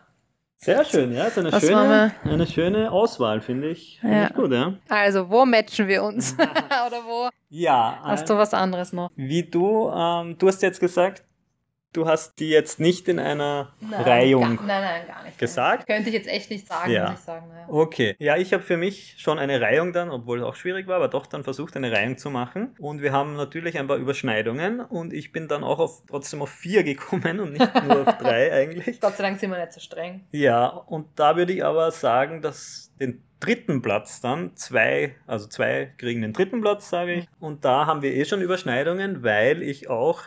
Sehr 0.63 0.85
schön, 0.85 1.13
ja. 1.13 1.25
Ist 1.25 1.37
eine, 1.37 1.51
Das 1.51 1.61
schöne, 1.65 2.11
eine 2.23 2.47
schöne 2.47 2.91
Auswahl, 2.91 3.41
finde 3.41 3.69
ich. 3.69 3.99
Ja. 4.01 4.27
ich 4.27 4.33
gut, 4.33 4.51
ja. 4.51 4.73
also 4.89 5.29
wo 5.29 5.45
matchen 5.45 5.87
wir 5.87 6.03
uns? 6.03 6.33
Oder 6.87 6.97
wo 7.05 7.29
Ja. 7.49 7.99
hast 8.03 8.23
äh, 8.23 8.27
du 8.27 8.37
was 8.37 8.53
anderes 8.53 8.93
noch? 8.93 9.09
Wie 9.15 9.43
du, 9.43 9.89
ähm, 9.93 10.37
du 10.37 10.47
hast 10.47 10.61
jetzt 10.61 10.79
gesagt, 10.79 11.23
du 11.93 12.07
hast 12.07 12.39
die 12.39 12.49
jetzt 12.49 12.79
nicht 12.79 13.07
in 13.07 13.19
einer 13.19 13.73
Reihung. 13.91 14.57
Gar, 14.57 14.65
nein, 14.65 14.81
nein, 14.81 15.07
gar 15.07 15.23
nicht. 15.23 15.37
gesagt? 15.37 15.87
Könnte 15.87 16.09
ich 16.09 16.15
jetzt 16.15 16.27
echt 16.27 16.49
nicht 16.49 16.67
sagen, 16.67 16.91
Ja. 16.91 17.09
muss 17.11 17.19
ich 17.19 17.25
sagen. 17.25 17.47
Naja. 17.49 17.65
Okay, 17.69 18.15
ja, 18.19 18.37
ich 18.37 18.53
habe 18.53 18.63
für 18.63 18.77
mich 18.77 19.15
schon 19.17 19.39
eine 19.39 19.61
Reihung 19.61 19.93
dann, 19.93 20.09
obwohl 20.09 20.39
es 20.39 20.43
auch 20.45 20.55
schwierig 20.55 20.87
war, 20.87 20.97
aber 20.97 21.07
doch 21.07 21.25
dann 21.25 21.43
versucht, 21.43 21.75
eine 21.77 21.91
Reihung 21.91 22.17
zu 22.17 22.29
machen. 22.29 22.75
Und 22.79 23.01
wir 23.01 23.11
haben 23.13 23.35
natürlich 23.35 23.77
ein 23.77 23.87
paar 23.87 23.97
Überschneidungen 23.97 24.79
und 24.81 25.13
ich 25.13 25.31
bin 25.31 25.47
dann 25.47 25.63
auch 25.63 25.79
auf, 25.79 26.03
trotzdem 26.07 26.41
auf 26.41 26.49
vier 26.49 26.83
gekommen 26.83 27.39
und 27.39 27.53
nicht 27.53 27.83
nur 27.83 28.07
auf 28.07 28.17
drei 28.17 28.51
eigentlich. 28.53 28.99
Gott 28.99 29.15
sei 29.15 29.23
Dank 29.23 29.39
sind 29.39 29.51
wir 29.51 29.59
nicht 29.59 29.73
so 29.73 29.79
streng. 29.79 30.25
Ja, 30.31 30.67
und 30.67 31.07
da 31.15 31.35
würde 31.37 31.53
ich 31.53 31.63
aber 31.63 31.91
sagen, 31.91 32.41
dass 32.41 32.91
den 32.99 33.21
dritten 33.39 33.81
Platz 33.81 34.21
dann 34.21 34.55
zwei, 34.55 35.15
also 35.27 35.47
zwei 35.47 35.91
kriegen 35.97 36.21
den 36.21 36.31
dritten 36.31 36.61
Platz, 36.61 36.89
sage 36.89 37.13
ich. 37.13 37.27
Und 37.41 37.65
da 37.65 37.85
haben 37.85 38.01
wir 38.01 38.13
eh 38.13 38.23
schon 38.23 38.41
Überschneidungen, 38.41 39.21
weil 39.23 39.61
ich 39.61 39.89
auch 39.89 40.21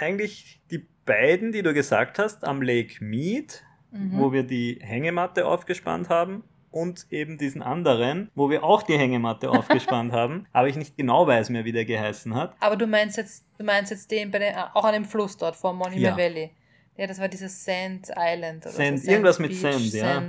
eigentlich 0.00 0.60
die 0.70 0.86
beiden, 1.04 1.52
die 1.52 1.62
du 1.62 1.72
gesagt 1.74 2.18
hast, 2.18 2.44
am 2.44 2.62
Lake 2.62 3.02
Mead, 3.04 3.62
Mhm. 3.90 4.18
wo 4.18 4.32
wir 4.32 4.42
die 4.42 4.78
Hängematte 4.82 5.46
aufgespannt 5.46 6.08
haben, 6.10 6.44
und 6.70 7.06
eben 7.10 7.38
diesen 7.38 7.62
anderen, 7.62 8.30
wo 8.34 8.50
wir 8.50 8.62
auch 8.62 8.82
die 8.82 8.98
Hängematte 8.98 9.48
aufgespannt 9.50 10.12
haben, 10.12 10.46
aber 10.52 10.68
ich 10.68 10.76
nicht 10.76 10.98
genau 10.98 11.26
weiß 11.26 11.48
mehr, 11.48 11.64
wie 11.64 11.72
der 11.72 11.86
geheißen 11.86 12.34
hat. 12.34 12.54
Aber 12.60 12.76
du 12.76 12.86
meinst 12.86 13.16
jetzt, 13.16 13.46
du 13.56 13.64
meinst 13.64 13.90
jetzt 13.90 14.10
den 14.10 14.30
bei 14.30 14.38
den, 14.38 14.54
auch 14.74 14.84
an 14.84 14.92
dem 14.92 15.06
Fluss 15.06 15.38
dort 15.38 15.56
vor 15.56 15.72
Monument 15.72 16.02
Ja. 16.02 16.16
Valley. 16.18 16.50
Ja, 16.98 17.06
das 17.06 17.18
war 17.18 17.28
dieses 17.28 17.64
Sand 17.64 18.08
Island 18.14 18.66
oder 18.66 18.74
Sand- 18.74 19.00
so. 19.02 19.10
irgendwas 19.10 19.38
mit 19.38 19.50
Beach, 19.52 19.60
Sand, 19.60 19.92
ja. 19.94 20.22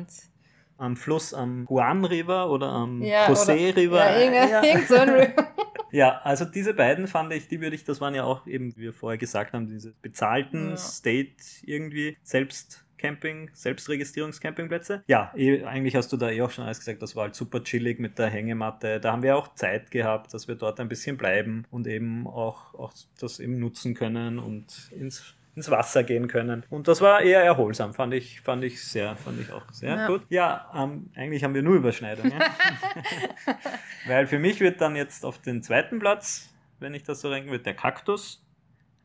Am 0.78 0.96
Fluss 0.96 1.34
am 1.34 1.68
Juan 1.70 2.06
River 2.06 2.50
oder 2.50 2.68
am 2.70 3.02
Ja, 3.02 3.28
Jose 3.28 3.52
oder- 3.52 3.76
River. 3.76 3.98
Ja, 3.98 4.18
irgend, 4.20 4.50
Ja. 4.52 4.64
irgend 4.64 4.88
so 4.88 4.96
ein 4.96 5.10
River. 5.10 5.48
Ja, 5.92 6.20
also 6.24 6.46
diese 6.46 6.74
beiden 6.74 7.08
fand 7.08 7.34
ich, 7.34 7.48
die 7.48 7.62
würde 7.62 7.76
ich, 7.76 7.84
das 7.84 8.02
waren 8.02 8.16
ja 8.16 8.24
auch 8.24 8.46
eben, 8.48 8.76
wie 8.76 8.82
wir 8.82 8.94
vorher 8.94 9.18
gesagt 9.18 9.54
haben, 9.54 9.68
diese 9.68 9.94
bezahlten 10.02 10.72
Ja. 10.72 10.78
State 10.78 11.36
irgendwie, 11.64 12.18
Selbstcamping, 12.24 13.50
Selbstregistrierungscampingplätze. 13.54 15.04
Ja, 15.08 15.32
eh, 15.36 15.64
eigentlich 15.64 15.96
hast 15.96 16.12
du 16.12 16.18
da 16.18 16.30
eh 16.30 16.42
auch 16.42 16.52
schon 16.52 16.66
alles 16.66 16.80
gesagt, 16.80 17.02
das 17.02 17.16
war 17.16 17.24
halt 17.24 17.36
super 17.36 17.64
chillig 17.64 18.00
mit 18.00 18.20
der 18.20 18.28
Hängematte. 18.30 19.00
Da 19.00 19.12
haben 19.12 19.24
wir 19.24 19.38
auch 19.38 19.54
Zeit 19.56 19.92
gehabt, 19.92 20.34
dass 20.34 20.48
wir 20.48 20.56
dort 20.56 20.80
ein 20.80 20.90
bisschen 20.90 21.18
bleiben 21.18 21.66
und 21.72 21.88
eben 21.88 22.28
auch, 22.28 22.74
auch 22.76 22.94
das 23.20 23.40
eben 23.40 23.60
nutzen 23.60 23.94
können 23.94 24.40
und 24.40 24.92
ins 24.92 25.36
ins 25.60 25.70
Wasser 25.70 26.04
gehen 26.04 26.28
können. 26.28 26.64
Und 26.70 26.88
das 26.88 27.02
war 27.02 27.22
eher 27.22 27.44
erholsam, 27.44 27.94
fand 27.94 28.14
ich, 28.14 28.42
fand 28.42 28.64
ich 28.64 28.82
sehr, 28.84 29.16
fand 29.18 29.40
ich 29.42 29.52
auch 29.52 29.64
sehr 29.72 29.96
Ja. 29.96 30.08
gut. 30.08 30.22
Ja, 30.30 30.72
ähm, 30.74 31.10
eigentlich 31.16 31.44
haben 31.44 31.54
wir 31.54 31.62
nur 31.62 31.76
Überschneidungen. 31.76 32.34
Weil 34.08 34.28
für 34.28 34.40
mich 34.40 34.60
wird 34.60 34.82
dann 34.82 34.96
jetzt 34.96 35.26
auf 35.26 35.40
den 35.40 35.62
zweiten 35.62 36.00
Platz, 36.00 36.50
wenn 36.80 36.94
ich 36.94 37.04
das 37.04 37.22
so 37.22 37.30
renken 37.30 37.52
wird, 37.52 37.66
der 37.66 37.74
Kaktus, 37.76 38.46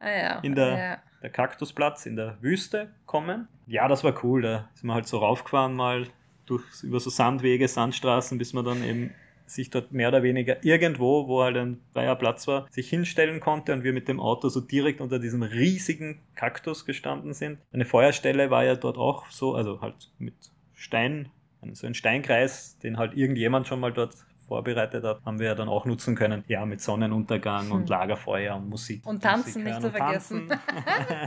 Ah 0.00 0.10
ja. 0.10 0.38
In 0.40 0.54
der- 0.54 0.78
ja. 0.78 0.98
der 1.22 1.30
Kaktusplatz 1.30 2.04
in 2.04 2.16
der 2.16 2.36
Wüste 2.42 2.90
kommen. 3.06 3.48
Ja, 3.66 3.88
das 3.88 4.04
war 4.04 4.22
cool. 4.22 4.42
Da 4.42 4.68
sind 4.74 4.86
wir 4.88 4.94
halt 4.94 5.06
so 5.06 5.16
raufgefahren 5.18 5.74
mal 5.74 6.06
durch, 6.44 6.62
über 6.82 7.00
so 7.00 7.08
Sandwege, 7.08 7.66
Sandstraßen, 7.68 8.36
bis 8.36 8.52
man 8.52 8.64
dann 8.66 8.84
eben 8.84 9.14
sich 9.46 9.70
dort 9.70 9.92
mehr 9.92 10.08
oder 10.08 10.22
weniger 10.22 10.64
irgendwo, 10.64 11.28
wo 11.28 11.42
halt 11.42 11.56
ein 11.56 11.80
freier 11.92 12.16
Platz 12.16 12.46
war, 12.46 12.66
sich 12.70 12.88
hinstellen 12.88 13.40
konnte 13.40 13.72
und 13.72 13.84
wir 13.84 13.92
mit 13.92 14.08
dem 14.08 14.20
Auto 14.20 14.48
so 14.48 14.60
direkt 14.60 15.00
unter 15.00 15.18
diesem 15.18 15.42
riesigen 15.42 16.20
Kaktus 16.34 16.84
gestanden 16.86 17.34
sind. 17.34 17.58
Eine 17.72 17.84
Feuerstelle 17.84 18.50
war 18.50 18.64
ja 18.64 18.74
dort 18.74 18.96
auch 18.96 19.26
so, 19.30 19.54
also 19.54 19.80
halt 19.80 20.10
mit 20.18 20.34
Stein, 20.74 21.30
so 21.72 21.86
ein 21.86 21.94
Steinkreis, 21.94 22.78
den 22.78 22.98
halt 22.98 23.14
irgendjemand 23.16 23.66
schon 23.66 23.80
mal 23.80 23.92
dort 23.92 24.14
vorbereitet 24.46 25.04
hat, 25.04 25.24
haben 25.24 25.38
wir 25.38 25.46
ja 25.46 25.54
dann 25.54 25.68
auch 25.68 25.86
nutzen 25.86 26.14
können. 26.14 26.44
Ja, 26.48 26.66
mit 26.66 26.80
Sonnenuntergang 26.80 27.70
und 27.70 27.82
Hm. 27.82 27.86
Lagerfeuer 27.88 28.56
und 28.56 28.68
Musik. 28.68 29.06
Und 29.06 29.22
tanzen 29.22 29.62
Musik 29.62 29.64
nicht 29.64 29.80
zu 29.80 29.86
und 29.86 29.96
vergessen. 29.96 30.50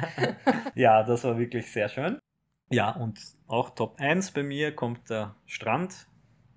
ja, 0.76 1.04
das 1.04 1.24
war 1.24 1.38
wirklich 1.38 1.72
sehr 1.72 1.90
schön. 1.90 2.20
Ja, 2.70 2.92
und 2.92 3.20
auch 3.48 3.72
Top 3.72 4.00
1 4.00 4.32
bei 4.32 4.44
mir 4.44 4.76
kommt 4.76 5.10
der 5.10 5.36
Strand 5.46 6.08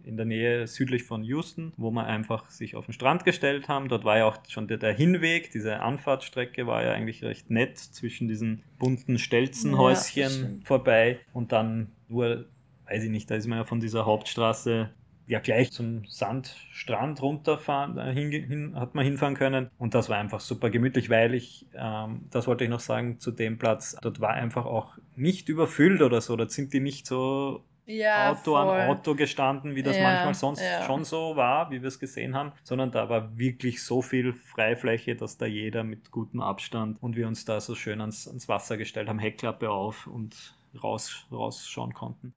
in 0.04 0.16
der 0.16 0.26
Nähe 0.26 0.66
südlich 0.66 1.04
von 1.04 1.22
Houston, 1.22 1.72
wo 1.76 1.90
wir 1.90 2.06
einfach 2.06 2.48
sich 2.50 2.76
auf 2.76 2.86
den 2.86 2.92
Strand 2.92 3.24
gestellt 3.24 3.68
haben. 3.68 3.88
Dort 3.88 4.04
war 4.04 4.18
ja 4.18 4.26
auch 4.26 4.38
schon 4.48 4.68
der, 4.68 4.78
der 4.78 4.92
Hinweg, 4.92 5.50
diese 5.50 5.80
Anfahrtsstrecke 5.80 6.66
war 6.66 6.82
ja 6.84 6.92
eigentlich 6.92 7.22
recht 7.24 7.50
nett 7.50 7.78
zwischen 7.78 8.28
diesen 8.28 8.62
bunten 8.78 9.12
Ja, 9.12 9.18
Stelzenhäuschen 9.18 10.30
stimmt. 10.30 10.66
vorbei 10.66 11.20
und 11.32 11.52
dann 11.52 11.92
nur, 12.08 12.46
weiß 12.88 13.04
ich 13.04 13.10
nicht, 13.10 13.30
da 13.30 13.34
ist 13.36 13.46
man 13.46 13.58
ja 13.58 13.64
von 13.64 13.80
dieser 13.80 14.06
Hauptstraße 14.06 14.90
ja 15.26 15.38
gleich 15.38 15.70
zum 15.70 16.04
Sandstrand 16.06 17.22
runterfahren, 17.22 18.00
hin, 18.12 18.32
hin, 18.32 18.74
hat 18.74 18.96
man 18.96 19.04
hinfahren 19.04 19.36
können. 19.36 19.70
Und 19.78 19.94
das 19.94 20.08
war 20.08 20.18
einfach 20.18 20.40
super 20.40 20.70
gemütlich, 20.70 21.08
weil 21.08 21.34
ich, 21.34 21.66
ähm, 21.74 22.22
das 22.30 22.48
wollte 22.48 22.64
ich 22.64 22.70
noch 22.70 22.80
sagen, 22.80 23.20
zu 23.20 23.30
dem 23.30 23.56
Platz, 23.56 23.96
dort 24.02 24.20
war 24.20 24.30
einfach 24.30 24.66
auch 24.66 24.98
nicht 25.14 25.48
überfüllt 25.48 26.02
oder 26.02 26.20
so. 26.20 26.34
Dort 26.34 26.50
sind 26.50 26.72
die 26.72 26.80
nicht 26.80 27.06
so 27.06 27.62
ja, 27.90 28.30
Auto 28.30 28.52
voll. 28.52 28.56
an 28.56 28.88
Auto 28.88 29.14
gestanden, 29.14 29.74
wie 29.74 29.82
das 29.82 29.96
Ja, 29.96 30.02
manchmal 30.02 30.34
sonst 30.34 30.62
ja. 30.62 30.82
schon 30.84 31.04
so 31.04 31.36
war, 31.36 31.70
wie 31.70 31.82
wir 31.82 31.88
es 31.88 31.98
gesehen 31.98 32.34
haben, 32.34 32.52
sondern 32.62 32.90
da 32.90 33.08
war 33.08 33.36
wirklich 33.38 33.82
so 33.82 34.02
viel 34.02 34.32
Freifläche, 34.32 35.16
dass 35.16 35.38
da 35.38 35.46
jeder 35.46 35.84
mit 35.84 36.10
gutem 36.10 36.40
Abstand 36.40 37.02
und 37.02 37.16
wir 37.16 37.26
uns 37.26 37.44
da 37.44 37.60
so 37.60 37.74
schön 37.74 38.00
ans, 38.00 38.28
ans 38.28 38.48
Wasser 38.48 38.76
gestellt 38.76 39.08
haben, 39.08 39.18
Heckklappe 39.18 39.70
auf 39.70 40.06
und 40.06 40.54
raus, 40.82 41.26
rausschauen 41.30 41.94
konnten. 41.94 42.34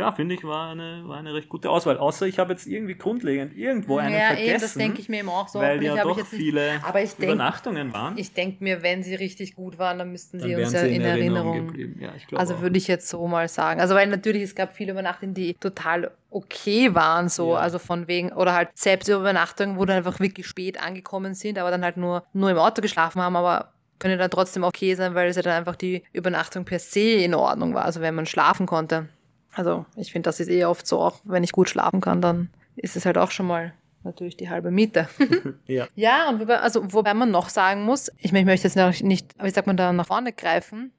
Ja, 0.00 0.12
finde 0.12 0.34
ich, 0.34 0.44
war 0.44 0.70
eine, 0.72 1.02
war 1.06 1.18
eine 1.18 1.32
recht 1.34 1.48
gute 1.48 1.70
Auswahl. 1.70 1.98
Außer 1.98 2.26
ich 2.26 2.38
habe 2.38 2.52
jetzt 2.52 2.66
irgendwie 2.66 2.94
grundlegend 2.94 3.56
irgendwo 3.56 3.98
einen 3.98 4.14
ja, 4.14 4.28
vergessen, 4.28 4.48
eben, 4.50 4.60
das 4.60 4.74
denke 4.74 5.00
ich 5.00 5.08
mir 5.08 5.20
eben 5.20 5.28
auch 5.28 5.48
so. 5.48 5.60
weil 5.60 5.82
ja 5.82 6.02
doch 6.02 6.12
ich 6.12 6.16
jetzt 6.18 6.32
nicht 6.32 6.42
viele 6.42 6.80
Aber 6.84 7.02
ich 7.02 7.12
denk- 7.14 7.32
Übernachtungen 7.32 7.92
waren. 7.92 8.18
Ich 8.18 8.32
denke 8.34 8.62
mir, 8.64 8.82
wenn 8.82 9.02
sie 9.02 9.14
richtig 9.14 9.54
gut 9.54 9.78
waren, 9.78 9.98
dann 9.98 10.10
müssten 10.10 10.38
dann 10.38 10.48
sie 10.48 10.56
wären 10.56 10.62
uns 10.68 10.70
sie 10.72 10.76
ja 10.78 10.82
in 10.84 10.94
in 10.94 11.02
Erinnerung, 11.02 11.48
Erinnerung. 11.52 11.66
geblieben. 11.68 12.00
Ja, 12.00 12.10
ich 12.16 12.26
Also 12.38 12.60
würde 12.60 12.76
ich 12.78 12.88
jetzt 12.88 13.08
so 13.08 13.26
mal 13.26 13.48
sagen. 13.48 13.80
Also 13.80 13.94
weil 13.94 14.06
natürlich, 14.08 14.42
es 14.42 14.54
gab 14.54 14.74
viele 14.74 14.92
Übernachtungen, 14.92 15.34
die 15.34 15.54
total 15.54 16.10
okay 16.30 16.94
waren, 16.94 17.28
so, 17.28 17.52
Ja. 17.54 17.58
also 17.60 17.78
von 17.78 18.08
wegen, 18.08 18.32
oder 18.32 18.54
halt 18.54 18.70
selbst 18.74 19.08
Übernachtungen, 19.08 19.78
wo 19.78 19.84
dann 19.84 19.96
einfach 19.98 20.20
wirklich 20.20 20.46
spät 20.46 20.80
angekommen 20.80 21.34
sind, 21.34 21.58
aber 21.58 21.70
dann 21.70 21.84
halt 21.84 21.96
nur, 21.96 22.24
nur 22.32 22.50
im 22.50 22.58
Auto 22.58 22.80
geschlafen 22.82 23.20
haben, 23.20 23.36
aber 23.36 23.72
können 23.98 24.18
dann 24.18 24.30
trotzdem 24.30 24.62
okay 24.64 24.94
sein, 24.94 25.14
weil 25.14 25.28
es 25.28 25.36
ja 25.36 25.42
dann 25.42 25.52
einfach 25.52 25.76
die 25.76 26.04
Übernachtung 26.12 26.64
per 26.64 26.78
se 26.78 27.00
in 27.00 27.34
Ordnung 27.34 27.74
war, 27.74 27.84
also 27.84 28.00
wenn 28.00 28.14
man 28.14 28.24
schlafen 28.26 28.64
konnte. 28.66 29.08
Also 29.54 29.86
ich 29.96 30.12
finde, 30.12 30.28
das 30.28 30.40
ist 30.40 30.48
eh 30.48 30.64
oft 30.64 30.86
so, 30.86 31.00
auch 31.00 31.20
wenn 31.24 31.44
ich 31.44 31.52
gut 31.52 31.68
schlafen 31.68 32.00
kann, 32.00 32.20
dann 32.20 32.50
ist 32.76 32.96
es 32.96 33.04
halt 33.04 33.18
auch 33.18 33.30
schon 33.30 33.46
mal 33.46 33.72
natürlich 34.02 34.36
die 34.36 34.48
halbe 34.48 34.70
Miete. 34.70 35.08
ja. 35.66 35.86
Ja, 35.94 36.28
und 36.30 36.40
wobei, 36.40 36.60
also, 36.60 36.92
wobei 36.92 37.14
man 37.14 37.30
noch 37.30 37.48
sagen 37.48 37.82
muss, 37.82 38.10
ich, 38.18 38.32
ich 38.32 38.44
möchte 38.44 38.68
jetzt 38.68 39.02
nicht, 39.02 39.34
wie 39.42 39.50
sagt 39.50 39.66
man 39.66 39.76
da, 39.76 39.92
nach 39.92 40.06
vorne 40.06 40.32
greifen, 40.32 40.92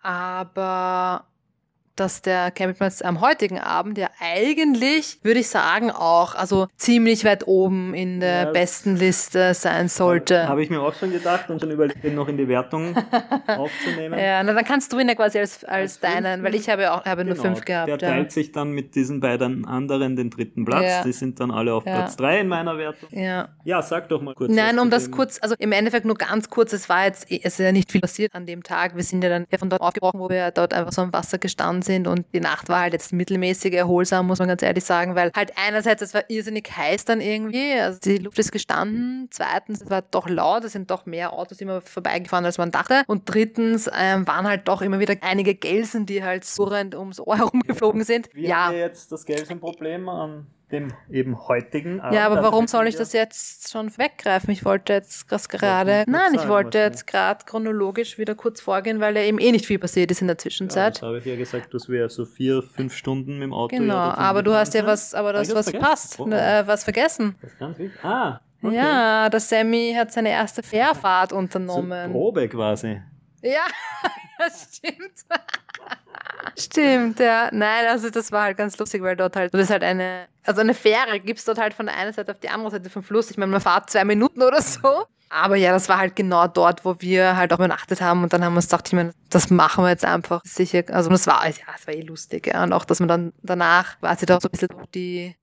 aber 0.00 1.26
dass 1.96 2.22
der 2.22 2.50
Campingplatz 2.50 3.02
am 3.02 3.20
heutigen 3.20 3.58
Abend 3.58 3.98
ja 3.98 4.08
eigentlich, 4.20 5.18
würde 5.22 5.40
ich 5.40 5.48
sagen, 5.48 5.90
auch 5.90 6.34
also 6.34 6.66
ziemlich 6.76 7.24
weit 7.24 7.46
oben 7.46 7.94
in 7.94 8.20
der 8.20 8.44
Ja. 8.44 8.50
besten 8.50 8.96
Liste 8.96 9.54
sein 9.54 9.88
sollte. 9.88 10.48
Habe 10.48 10.62
ich 10.62 10.70
mir 10.70 10.80
auch 10.80 10.94
schon 10.94 11.12
gedacht 11.12 11.50
und 11.50 11.60
schon 11.60 11.70
überlegt, 11.70 12.02
den 12.02 12.14
noch 12.14 12.28
in 12.28 12.36
die 12.36 12.48
Wertung 12.48 12.94
aufzunehmen. 13.46 14.18
ja, 14.18 14.42
na, 14.42 14.52
dann 14.52 14.64
kannst 14.64 14.92
du 14.92 14.98
ihn 14.98 15.08
ja 15.08 15.14
quasi 15.14 15.38
als, 15.38 15.64
als 15.64 15.82
Als 15.82 16.00
deinen, 16.00 16.42
weil 16.42 16.54
ich 16.54 16.68
habe 16.70 16.82
ja 16.82 16.94
auch 16.94 17.04
habe 17.04 17.24
nur 17.24 17.34
Genau, 17.34 17.44
fünf 17.46 17.64
gehabt. 17.64 17.88
Der 17.88 17.96
ja. 17.98 18.14
teilt 18.14 18.32
sich 18.32 18.52
dann 18.52 18.70
mit 18.70 18.94
diesen 18.94 19.20
beiden 19.20 19.64
anderen 19.66 20.16
den 20.16 20.30
dritten 20.30 20.64
Platz. 20.64 20.84
Ja. 20.84 21.02
Die 21.02 21.12
sind 21.12 21.40
dann 21.40 21.50
alle 21.50 21.74
auf. 21.74 21.84
Platz 21.84 22.16
3 22.16 22.40
in 22.40 22.48
meiner 22.48 22.78
Wertung. 22.78 23.08
ja. 23.10 23.48
Ja, 23.64 23.82
sag 23.82 24.08
doch 24.08 24.22
mal 24.22 24.34
kurz. 24.34 24.50
Nein, 24.52 24.78
um 24.78 24.90
das 24.90 25.10
kurz, 25.10 25.38
also 25.42 25.54
im 25.58 25.72
Endeffekt 25.72 26.04
nur 26.06 26.14
ganz 26.16 26.48
kurz, 26.50 26.72
es 26.72 26.88
war 26.88 27.04
jetzt, 27.06 27.30
es 27.30 27.44
ist 27.44 27.58
ja 27.58 27.72
nicht 27.72 27.90
viel 27.92 28.00
passiert 28.00 28.34
an 28.34 28.46
dem 28.46 28.62
Tag. 28.62 28.96
Wir 28.96 29.02
sind 29.04 29.22
ja 29.22 29.30
dann 29.30 29.46
von 29.58 29.68
dort 29.70 29.82
aufgebrochen, 29.82 30.20
wo 30.20 30.28
wir 30.28 30.36
ja 30.36 30.50
dort 30.50 30.72
einfach 30.74 30.92
so 30.92 31.02
am 31.02 31.12
Wasser 31.12 31.38
gestanden 31.38 31.81
sind 31.82 32.06
und 32.06 32.26
die 32.32 32.40
Nacht 32.40 32.68
war 32.68 32.80
halt 32.80 32.92
jetzt 32.92 33.12
mittelmäßig 33.12 33.74
erholsam, 33.74 34.26
muss 34.26 34.38
man 34.38 34.48
ganz 34.48 34.62
ehrlich 34.62 34.84
sagen, 34.84 35.14
weil 35.14 35.30
halt 35.34 35.52
einerseits, 35.56 36.02
es 36.02 36.14
war 36.14 36.28
irrsinnig 36.28 36.70
heiß 36.76 37.04
dann 37.04 37.20
irgendwie, 37.20 37.72
also 37.74 37.98
die 38.00 38.18
Luft 38.18 38.38
ist 38.38 38.52
gestanden, 38.52 39.28
zweitens, 39.30 39.82
es 39.82 39.90
war 39.90 40.02
doch 40.02 40.28
laut, 40.28 40.64
es 40.64 40.72
sind 40.72 40.90
doch 40.90 41.06
mehr 41.06 41.32
Autos 41.32 41.60
immer 41.60 41.80
vorbeigefahren, 41.80 42.44
als 42.44 42.58
man 42.58 42.70
dachte. 42.70 43.02
Und 43.06 43.22
drittens 43.26 43.90
ähm, 43.96 44.26
waren 44.26 44.46
halt 44.46 44.68
doch 44.68 44.82
immer 44.82 45.00
wieder 45.00 45.14
einige 45.20 45.54
Gelsen, 45.54 46.06
die 46.06 46.22
halt 46.22 46.44
surrend 46.44 46.94
ums 46.94 47.20
Ohr 47.20 47.36
herumgeflogen 47.38 48.04
sind. 48.04 48.28
Wie 48.32 48.46
ja, 48.46 48.66
haben 48.66 48.74
wir 48.74 48.80
jetzt 48.80 49.12
das 49.12 49.24
Gelsenproblem 49.24 50.08
an 50.08 50.46
dem 50.72 50.92
eben 51.10 51.38
heutigen 51.48 52.00
Abend? 52.00 52.14
Ja, 52.14 52.26
aber 52.26 52.38
Also 52.38 52.50
warum 52.50 52.66
soll 52.66 52.88
ich 52.88 52.96
das 52.96 53.12
jetzt 53.12 53.70
schon 53.70 53.96
weggreifen? 53.98 54.50
Ich 54.50 54.64
wollte 54.64 54.92
jetzt 54.94 55.30
das 55.30 55.48
gerade, 55.48 56.04
nein, 56.06 56.34
ich 56.34 56.48
wollte 56.48 56.78
jetzt 56.78 57.06
gerade 57.06 57.44
chronologisch 57.44 58.18
wieder 58.18 58.34
kurz 58.34 58.60
vorgehen, 58.60 58.98
weil 59.00 59.16
ja 59.16 59.22
eben 59.22 59.38
eh 59.38 59.52
nicht 59.52 59.66
viel 59.66 59.78
passiert 59.78 60.10
ist 60.10 60.20
in 60.22 60.26
der 60.26 60.34
Ja, 60.34 60.38
Zwischenzeit. 60.38 60.96
das 60.96 61.02
habe 61.02 61.18
ich 61.18 61.24
ja 61.26 61.36
gesagt, 61.36 61.72
dass 61.74 61.88
wir 61.88 62.08
so 62.08 62.24
vier, 62.24 62.62
fünf 62.62 62.94
Stunden 62.96 63.34
mit 63.34 63.42
dem 63.44 63.52
Auto 63.52 63.76
genau, 63.76 63.94
ja 63.94 64.14
aber 64.14 64.42
du 64.42 64.54
hast 64.54 64.74
ja 64.74 64.84
was, 64.86 65.14
aber 65.14 65.32
das 65.32 65.54
was 65.54 65.66
was 65.66 65.72
passt, 65.80 66.16
vergessen? 66.16 66.32
Oh, 66.32 66.60
äh, 66.60 66.66
was 66.66 66.84
vergessen. 66.84 67.36
Das 67.42 67.52
ist 67.52 67.58
ganz 67.58 67.78
wichtig. 67.78 68.04
Ah, 68.04 68.40
okay. 68.62 68.74
Ja, 68.74 69.28
der 69.28 69.40
Sammy 69.40 69.94
hat 69.96 70.12
seine 70.12 70.30
erste 70.30 70.62
Fährfahrt 70.62 71.30
So 71.30 71.36
unternommen. 71.36 72.10
Probe 72.12 72.48
quasi. 72.48 73.00
Ja, 73.42 73.64
das 74.38 74.68
stimmt. 74.76 75.12
Stimmt, 76.58 77.18
ja. 77.18 77.48
Nein, 77.52 77.86
also 77.88 78.10
das 78.10 78.32
war 78.32 78.44
halt 78.44 78.56
ganz 78.56 78.76
lustig, 78.78 79.02
weil 79.02 79.16
dort 79.16 79.36
halt, 79.36 79.52
das 79.54 79.62
ist 79.62 79.70
halt 79.70 79.82
eine, 79.82 80.26
also 80.44 80.60
eine 80.60 80.74
Fähre 80.74 81.20
gibt's 81.20 81.44
dort 81.44 81.58
halt 81.58 81.74
von 81.74 81.86
der 81.86 81.96
einen 81.96 82.12
Seite 82.12 82.32
auf 82.32 82.40
die 82.40 82.48
andere 82.48 82.70
Seite 82.70 82.90
vom 82.90 83.02
Fluss. 83.02 83.30
Ich 83.30 83.36
meine, 83.36 83.52
man 83.52 83.60
fährt 83.60 83.90
zwei 83.90 84.04
Minuten 84.04 84.42
oder 84.42 84.60
so. 84.60 85.04
Aber 85.30 85.56
ja, 85.56 85.72
das 85.72 85.88
war 85.88 85.96
halt 85.96 86.14
genau 86.14 86.46
dort, 86.46 86.84
wo 86.84 86.96
wir 87.00 87.36
halt 87.36 87.52
auch 87.54 87.58
übernachtet 87.58 88.02
haben 88.02 88.22
und 88.22 88.34
dann 88.34 88.44
haben 88.44 88.52
wir 88.52 88.58
uns 88.58 88.66
gedacht, 88.66 88.86
ich 88.88 88.92
meine, 88.92 89.14
das 89.30 89.48
machen 89.48 89.82
wir 89.82 89.88
jetzt 89.88 90.04
einfach 90.04 90.42
sicher. 90.44 90.82
Also 90.88 91.08
das 91.08 91.26
war, 91.26 91.46
ja, 91.46 91.54
das 91.72 91.86
war 91.86 91.94
eh 91.94 92.02
lustig, 92.02 92.48
ja. 92.48 92.62
Und 92.62 92.74
auch, 92.74 92.84
dass 92.84 93.00
man 93.00 93.08
dann 93.08 93.32
danach 93.42 93.98
quasi 94.00 94.26
da 94.26 94.38
so 94.40 94.48
ein 94.48 94.50
bisschen 94.50 94.68
durch 94.68 94.86
die, 94.94 95.34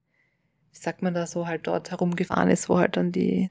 wie 0.72 0.78
sagt 0.78 1.02
man 1.02 1.16
da, 1.16 1.26
so 1.26 1.48
halt 1.48 1.66
dort 1.66 1.90
herumgefahren 1.90 2.50
ist, 2.50 2.70
wo 2.70 2.78
halt 2.78 2.98
dann 2.98 3.12
die, 3.12 3.50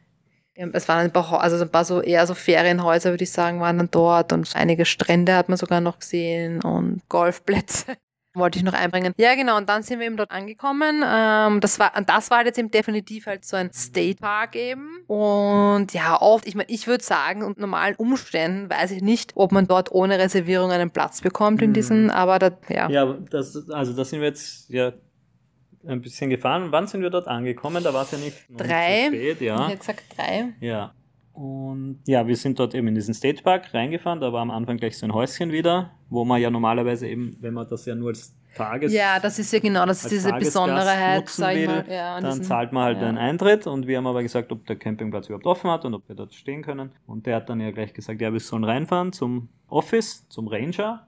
es 0.72 0.88
waren 0.88 0.98
ein 0.98 1.12
paar, 1.12 1.40
also 1.40 1.62
ein 1.62 1.70
paar 1.70 1.84
so 1.84 2.00
eher 2.02 2.26
so 2.26 2.34
Ferienhäuser, 2.34 3.10
würde 3.10 3.24
ich 3.24 3.32
sagen, 3.32 3.60
waren 3.60 3.78
dann 3.78 3.90
dort 3.90 4.32
und 4.32 4.50
einige 4.54 4.84
Strände 4.84 5.34
hat 5.34 5.48
man 5.48 5.56
sogar 5.56 5.80
noch 5.80 6.00
gesehen 6.00 6.60
und 6.62 7.02
Golfplätze. 7.08 7.96
Wollte 8.34 8.58
ich 8.58 8.64
noch 8.64 8.74
einbringen. 8.74 9.14
Ja, 9.16 9.34
genau. 9.34 9.56
Und 9.56 9.68
dann 9.68 9.82
sind 9.82 9.98
wir 9.98 10.06
eben 10.06 10.16
dort 10.16 10.30
angekommen. 10.30 11.02
Ähm, 11.04 11.60
das 11.60 11.78
war, 11.78 11.92
das 12.06 12.30
war 12.30 12.44
jetzt 12.44 12.58
eben 12.58 12.70
definitiv 12.70 13.26
halt 13.26 13.44
so 13.44 13.56
ein 13.56 13.72
State 13.72 14.18
Park 14.20 14.54
eben. 14.54 14.98
Und 15.06 15.92
ja, 15.92 16.20
oft, 16.20 16.46
ich 16.46 16.54
meine, 16.54 16.68
ich 16.70 16.86
würde 16.86 17.02
sagen, 17.02 17.42
unter 17.42 17.62
normalen 17.62 17.96
Umständen 17.96 18.70
weiß 18.70 18.92
ich 18.92 19.02
nicht, 19.02 19.32
ob 19.34 19.50
man 19.50 19.66
dort 19.66 19.90
ohne 19.90 20.18
Reservierung 20.18 20.70
einen 20.70 20.90
Platz 20.90 21.20
bekommt 21.20 21.62
in 21.62 21.72
diesen, 21.72 22.10
aber 22.10 22.38
da, 22.38 22.50
ja. 22.68 22.88
Ja, 22.88 23.16
das, 23.30 23.68
also 23.70 23.94
da 23.94 24.04
sind 24.04 24.20
wir 24.20 24.28
jetzt 24.28 24.68
ja 24.68 24.92
ein 25.86 26.00
bisschen 26.02 26.30
gefahren. 26.30 26.68
Wann 26.70 26.86
sind 26.86 27.02
wir 27.02 27.10
dort 27.10 27.28
angekommen? 27.28 27.82
Da 27.84 27.92
war 27.94 28.02
es 28.02 28.10
ja 28.12 28.18
nicht, 28.18 28.36
Drei. 28.56 29.06
spät, 29.08 29.40
Ich 29.40 29.46
ja. 29.46 29.68
hätte 29.68 29.78
gesagt 29.78 30.02
drei. 30.16 30.54
Ja. 30.60 30.92
Und 31.32 32.00
ja, 32.06 32.26
wir 32.26 32.34
sind 32.36 32.58
dort 32.58 32.74
eben 32.74 32.88
in 32.88 32.94
diesen 32.96 33.14
State 33.14 33.42
Park 33.44 33.72
reingefahren. 33.72 34.20
Da 34.20 34.32
war 34.32 34.42
am 34.42 34.50
Anfang 34.50 34.76
gleich 34.76 34.98
so 34.98 35.06
ein 35.06 35.14
Häuschen 35.14 35.52
wieder, 35.52 35.92
wo 36.08 36.24
man 36.24 36.40
ja 36.40 36.50
normalerweise 36.50 37.06
eben, 37.06 37.36
wenn 37.40 37.54
man 37.54 37.68
das 37.68 37.86
ja 37.86 37.94
nur 37.94 38.08
als 38.08 38.34
Tages 38.56 38.92
Ja, 38.92 39.20
das 39.20 39.38
ist 39.38 39.52
ja 39.52 39.60
genau, 39.60 39.86
das 39.86 40.02
ist 40.02 40.10
diese 40.10 40.30
Tagesgast 40.30 40.54
Besonderheit, 40.54 41.28
sag 41.28 41.54
ich 41.54 41.66
mal. 41.68 41.84
Ja, 41.88 42.16
an 42.16 42.24
dann 42.24 42.32
diesen- 42.32 42.44
zahlt 42.44 42.72
man 42.72 42.82
halt 42.84 43.00
ja. 43.00 43.08
einen 43.08 43.18
Eintritt 43.18 43.68
und 43.68 43.86
wir 43.86 43.98
haben 43.98 44.06
aber 44.08 44.22
gesagt, 44.22 44.50
ob 44.50 44.66
der 44.66 44.74
Campingplatz 44.76 45.26
überhaupt 45.28 45.46
offen 45.46 45.70
hat 45.70 45.84
und 45.84 45.94
ob 45.94 46.08
wir 46.08 46.16
dort 46.16 46.34
stehen 46.34 46.62
können. 46.62 46.90
Und 47.06 47.26
der 47.26 47.36
hat 47.36 47.48
dann 47.48 47.60
ja 47.60 47.70
gleich 47.70 47.92
gesagt, 47.94 48.20
ja, 48.20 48.32
wir 48.32 48.40
sollen 48.40 48.64
reinfahren 48.64 49.12
zum 49.12 49.48
Office, 49.68 50.26
zum 50.28 50.48
Ranger 50.48 51.06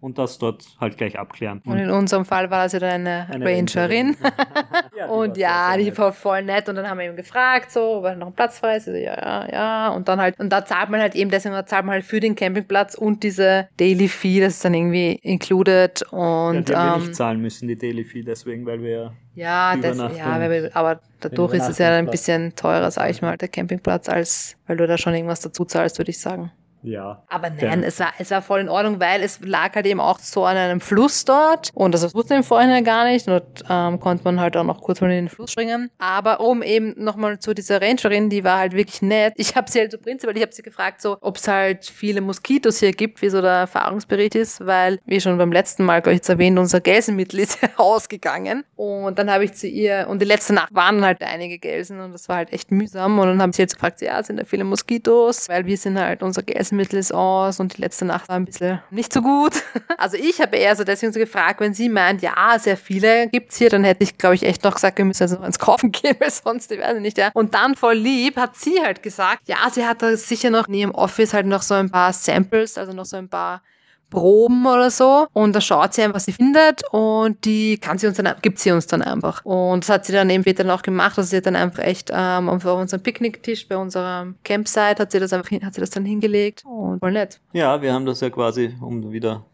und 0.00 0.18
das 0.18 0.38
dort 0.38 0.64
halt 0.80 0.96
gleich 0.96 1.18
abklären. 1.18 1.60
Und 1.64 1.78
in 1.78 1.90
unserem 1.90 2.24
Fall 2.24 2.50
war 2.50 2.64
das 2.64 2.72
ja 2.72 2.78
dann 2.80 3.06
eine, 3.06 3.26
Eine 3.30 3.44
Rangerin. 3.44 4.16
Ja, 4.96 5.06
die 5.06 5.12
und 5.12 5.36
ja, 5.38 5.76
die 5.78 5.96
war 5.96 6.12
voll 6.12 6.42
nett. 6.42 6.68
Und 6.68 6.74
dann 6.74 6.88
haben 6.88 6.98
wir 6.98 7.06
eben 7.06 7.16
gefragt, 7.16 7.70
so, 7.70 7.98
ob 7.98 8.04
er 8.04 8.16
noch 8.16 8.26
einen 8.26 8.34
Platz 8.34 8.58
frei 8.58 8.76
ist. 8.76 8.84
So, 8.86 8.90
ja, 8.92 9.16
ja, 9.18 9.48
ja. 9.50 9.88
Und 9.90 10.08
dann 10.08 10.20
halt, 10.20 10.38
und 10.38 10.50
da 10.50 10.64
zahlt 10.64 10.90
man 10.90 11.00
halt 11.00 11.14
eben, 11.14 11.30
deswegen 11.30 11.54
zahlt 11.66 11.84
man 11.86 11.94
halt 11.94 12.04
für 12.04 12.20
den 12.20 12.34
Campingplatz 12.34 12.94
und 12.94 13.22
diese 13.22 13.68
Daily 13.78 14.08
Fee, 14.08 14.40
das 14.40 14.54
ist 14.54 14.64
dann 14.64 14.74
irgendwie 14.74 15.18
included. 15.22 16.02
Und 16.10 16.54
ja, 16.54 16.60
die 16.62 16.74
haben 16.76 16.88
wir 16.90 16.94
ähm, 16.96 17.00
nicht 17.02 17.14
zahlen 17.16 17.40
müssen, 17.40 17.68
die 17.68 17.76
Daily 17.76 18.04
Fee, 18.04 18.22
deswegen, 18.22 18.66
weil 18.66 18.82
wir 18.82 19.12
ja, 19.34 19.76
das, 19.76 19.96
ja, 20.18 20.50
wir- 20.50 20.70
aber 20.74 21.00
dadurch 21.20 21.54
ist 21.54 21.68
es 21.70 21.78
ja 21.78 21.94
ein 21.94 22.04
bisschen 22.10 22.54
teurer, 22.56 22.90
sage 22.90 23.10
ich 23.10 23.22
mal, 23.22 23.36
der 23.38 23.48
Campingplatz, 23.48 24.08
als 24.08 24.56
weil 24.66 24.76
du 24.76 24.86
da 24.86 24.98
schon 24.98 25.14
irgendwas 25.14 25.40
dazu 25.40 25.64
zahlst, 25.64 25.98
würde 25.98 26.10
ich 26.10 26.18
sagen. 26.20 26.50
Ja. 26.82 27.22
Aber 27.28 27.50
nein, 27.50 27.82
Ja. 27.82 27.88
es, 27.88 28.00
war, 28.00 28.12
es 28.18 28.30
war 28.30 28.42
voll 28.42 28.60
in 28.60 28.68
Ordnung, 28.68 29.00
weil 29.00 29.22
es 29.22 29.40
lag 29.42 29.74
halt 29.74 29.86
eben 29.86 30.00
auch 30.00 30.18
so 30.18 30.44
an 30.44 30.56
einem 30.56 30.80
Fluss 30.80 31.24
dort. 31.24 31.70
Und 31.74 31.92
das 31.94 32.02
wusste 32.14 32.34
ich 32.34 32.38
im 32.38 32.44
Vorhinein 32.44 32.84
gar 32.84 33.04
nicht. 33.04 33.28
Und 33.28 33.42
ähm, 33.68 34.00
konnte 34.00 34.24
man 34.24 34.40
halt 34.40 34.56
auch 34.56 34.64
noch 34.64 34.80
kurz 34.80 35.00
mal 35.00 35.08
in 35.10 35.26
den 35.26 35.28
Fluss 35.28 35.52
springen. 35.52 35.90
Aber 35.98 36.40
um 36.40 36.62
eben 36.62 36.94
nochmal 36.96 37.38
zu 37.38 37.54
dieser 37.54 37.80
Rangerin, 37.82 38.30
die 38.30 38.44
war 38.44 38.58
halt 38.58 38.72
wirklich 38.72 39.02
nett. 39.02 39.34
Ich 39.36 39.56
habe 39.56 39.70
sie 39.70 39.80
halt 39.80 39.92
so 39.92 39.98
prinzipiell, 39.98 40.36
ich 40.36 40.42
habe 40.42 40.52
sie 40.52 40.62
gefragt, 40.62 41.00
so, 41.02 41.16
ob 41.20 41.36
es 41.36 41.48
halt 41.48 41.84
viele 41.84 42.20
Moskitos 42.20 42.78
hier 42.80 42.92
gibt, 42.92 43.22
wie 43.22 43.28
so 43.28 43.40
der 43.40 43.50
Erfahrungsbericht 43.52 44.34
ist, 44.34 44.64
weil, 44.66 44.98
wie 45.04 45.20
schon 45.20 45.38
beim 45.38 45.52
letzten 45.52 45.84
Mal, 45.84 46.00
glaube 46.02 46.14
ich, 46.14 46.18
jetzt 46.18 46.28
erwähnt, 46.28 46.58
unser 46.58 46.80
Gelsenmittel 46.80 47.40
ist 47.40 47.58
ausgegangen. 47.76 48.64
Und 48.76 49.18
dann 49.18 49.30
habe 49.30 49.44
ich 49.44 49.52
zu 49.54 49.66
ihr, 49.66 50.06
und 50.08 50.20
die 50.20 50.26
letzte 50.26 50.54
Nacht 50.54 50.74
waren 50.74 51.04
halt 51.04 51.22
einige 51.22 51.58
Gelsen 51.58 52.00
und 52.00 52.12
das 52.12 52.28
war 52.28 52.36
halt 52.36 52.52
echt 52.52 52.70
mühsam. 52.70 53.18
Und 53.18 53.28
dann 53.28 53.40
habe 53.42 53.50
ich 53.50 53.56
sie 53.56 53.62
jetzt 53.62 53.74
gefragt, 53.74 54.00
ja, 54.00 54.22
sind 54.22 54.38
da 54.38 54.44
viele 54.44 54.64
Moskitos? 54.64 55.48
Weil 55.48 55.66
wir 55.66 55.76
sind 55.76 55.98
halt, 55.98 56.22
unser 56.22 56.42
Gelsenmittel 56.70 56.98
ist 56.98 57.12
aus 57.12 57.60
und 57.60 57.76
die 57.76 57.80
letzte 57.80 58.04
Nacht 58.04 58.28
war 58.28 58.36
ein 58.36 58.44
bisschen 58.44 58.80
nicht 58.90 59.12
so 59.12 59.22
gut. 59.22 59.52
Also 59.98 60.16
ich 60.16 60.40
habe 60.40 60.56
eher 60.56 60.74
so 60.76 60.82
deswegen 60.82 61.12
so 61.12 61.20
gefragt, 61.20 61.60
wenn 61.60 61.74
sie 61.74 61.90
meint, 61.90 62.22
ja, 62.22 62.58
sehr 62.58 62.78
viele 62.78 63.28
gibt's 63.28 63.58
hier, 63.58 63.68
dann 63.68 63.84
hätte 63.84 64.02
ich, 64.02 64.16
glaube 64.16 64.34
ich, 64.34 64.44
echt 64.44 64.64
noch 64.64 64.74
gesagt, 64.74 64.96
wir 64.96 65.04
müssen 65.04 65.24
also 65.24 65.36
noch 65.36 65.44
ins 65.44 65.58
Kaufen 65.58 65.92
gehen, 65.92 66.16
weil 66.18 66.30
sonst, 66.30 66.72
ich 66.72 66.80
weiß 66.80 66.98
nicht, 67.00 67.18
ja. 67.18 67.30
Und 67.34 67.52
dann 67.52 67.74
voll 67.74 67.96
lieb 67.96 68.36
hat 68.36 68.56
sie 68.56 68.80
halt 68.80 69.02
gesagt, 69.02 69.42
ja, 69.46 69.58
sie 69.70 69.84
hat 69.86 70.00
da 70.00 70.16
sicher 70.16 70.48
noch 70.48 70.68
in 70.68 70.74
ihrem 70.74 70.90
Office 70.92 71.34
halt 71.34 71.44
noch 71.44 71.60
so 71.60 71.74
ein 71.74 71.90
paar 71.90 72.14
Samples, 72.14 72.78
also 72.78 72.92
noch 72.92 73.04
so 73.04 73.16
ein 73.18 73.28
paar 73.28 73.62
Proben 74.10 74.66
oder 74.66 74.90
so. 74.90 75.26
Und 75.32 75.54
da 75.54 75.60
schaut 75.60 75.94
sie 75.94 76.02
einfach, 76.02 76.16
was 76.16 76.24
sie 76.24 76.32
findet 76.32 76.82
und 76.90 77.44
die 77.44 77.78
kann 77.78 77.98
sie 77.98 78.06
uns 78.06 78.16
dann, 78.16 78.34
gibt 78.42 78.58
sie 78.58 78.72
uns 78.72 78.86
dann 78.86 79.02
einfach. 79.02 79.44
Und 79.44 79.84
das 79.84 79.90
hat 79.90 80.04
sie 80.04 80.12
dann 80.12 80.28
eben 80.30 80.42
später 80.42 80.64
dann 80.64 80.76
auch 80.76 80.82
gemacht. 80.82 81.16
Also 81.16 81.30
sie 81.30 81.36
hat 81.36 81.46
dann 81.46 81.56
einfach 81.56 81.82
echt 81.82 82.10
ähm, 82.12 82.48
auf 82.48 82.64
unserem 82.64 83.02
Picknicktisch 83.02 83.68
bei 83.68 83.76
unserer 83.76 84.26
Campsite 84.44 84.96
hat 84.98 85.12
sie 85.12 85.20
das 85.20 85.32
einfach, 85.32 85.50
hat 85.50 85.74
sie 85.74 85.80
das 85.80 85.90
dann 85.90 86.04
hingelegt 86.04 86.64
und 86.64 86.98
voll 86.98 87.12
nett. 87.12 87.40
Ja, 87.52 87.80
wir 87.80 87.92
haben 87.92 88.06
das 88.06 88.20
ja 88.20 88.30
quasi, 88.30 88.74
um 88.80 89.12
wieder 89.12 89.44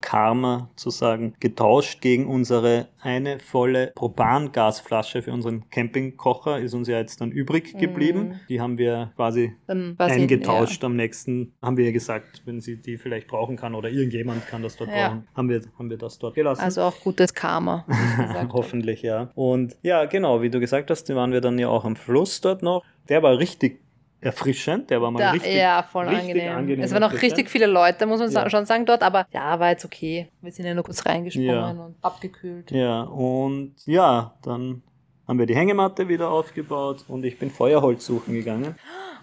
Karma 0.00 0.70
zu 0.76 0.90
sagen, 0.90 1.34
getauscht 1.40 2.00
gegen 2.00 2.26
unsere 2.26 2.88
eine 3.00 3.38
volle 3.38 3.92
Propangasflasche 3.94 5.22
für 5.22 5.32
unseren 5.32 5.68
Campingkocher 5.70 6.58
ist 6.58 6.74
uns 6.74 6.88
ja 6.88 6.98
jetzt 6.98 7.20
dann 7.20 7.30
übrig 7.30 7.76
geblieben. 7.78 8.20
Mhm. 8.20 8.40
Die 8.48 8.60
haben 8.60 8.78
wir 8.78 9.12
quasi 9.16 9.54
eingetauscht. 9.66 10.82
Ja. 10.82 10.86
Am 10.86 10.96
nächsten 10.96 11.52
haben 11.62 11.76
wir 11.76 11.92
gesagt, 11.92 12.42
wenn 12.46 12.60
sie 12.60 12.76
die 12.76 12.96
vielleicht 12.96 13.28
brauchen 13.28 13.56
kann 13.56 13.74
oder 13.74 13.90
irgendjemand 13.90 14.46
kann 14.46 14.62
das 14.62 14.76
dort 14.76 14.90
ja. 14.90 15.08
brauchen, 15.08 15.28
haben 15.34 15.48
wir, 15.48 15.60
haben 15.78 15.90
wir 15.90 15.98
das 15.98 16.18
dort 16.18 16.34
gelassen. 16.34 16.62
Also 16.62 16.82
auch 16.82 16.98
gutes 17.00 17.34
Karma. 17.34 17.84
Hoffentlich, 18.52 19.02
ja. 19.02 19.30
Und 19.34 19.76
ja, 19.82 20.06
genau, 20.06 20.40
wie 20.42 20.50
du 20.50 20.60
gesagt 20.60 20.90
hast, 20.90 21.08
waren 21.14 21.32
wir 21.32 21.40
dann 21.40 21.58
ja 21.58 21.68
auch 21.68 21.84
am 21.84 21.96
Fluss 21.96 22.40
dort 22.40 22.62
noch. 22.62 22.82
Der 23.08 23.22
war 23.22 23.38
richtig 23.38 23.80
erfrischend. 24.20 24.90
Der 24.90 25.00
war 25.00 25.10
mal 25.10 25.18
da, 25.18 25.30
richtig, 25.32 25.54
ja, 25.54 25.82
voll 25.82 26.06
richtig 26.08 26.30
angenehm. 26.30 26.56
angenehm. 26.56 26.84
Es 26.84 26.92
waren 26.92 27.04
auch 27.04 27.12
richtig 27.12 27.48
viele 27.48 27.66
Leute, 27.66 28.06
muss 28.06 28.20
man 28.20 28.30
ja. 28.30 28.50
schon 28.50 28.66
sagen, 28.66 28.86
dort, 28.86 29.02
aber 29.02 29.26
ja, 29.32 29.58
war 29.58 29.70
jetzt 29.70 29.84
okay. 29.84 30.28
Wir 30.40 30.52
sind 30.52 30.66
ja 30.66 30.74
nur 30.74 30.84
kurz 30.84 31.04
reingesprungen 31.06 31.48
ja. 31.48 31.70
und 31.70 31.96
abgekühlt. 32.02 32.70
Ja, 32.70 33.02
und 33.02 33.74
ja, 33.86 34.34
dann 34.42 34.82
haben 35.26 35.38
wir 35.38 35.46
die 35.46 35.54
Hängematte 35.54 36.08
wieder 36.08 36.28
aufgebaut 36.30 37.04
und 37.08 37.24
ich 37.24 37.38
bin 37.38 37.50
Feuerholz 37.50 38.04
suchen 38.04 38.34
gegangen. 38.34 38.74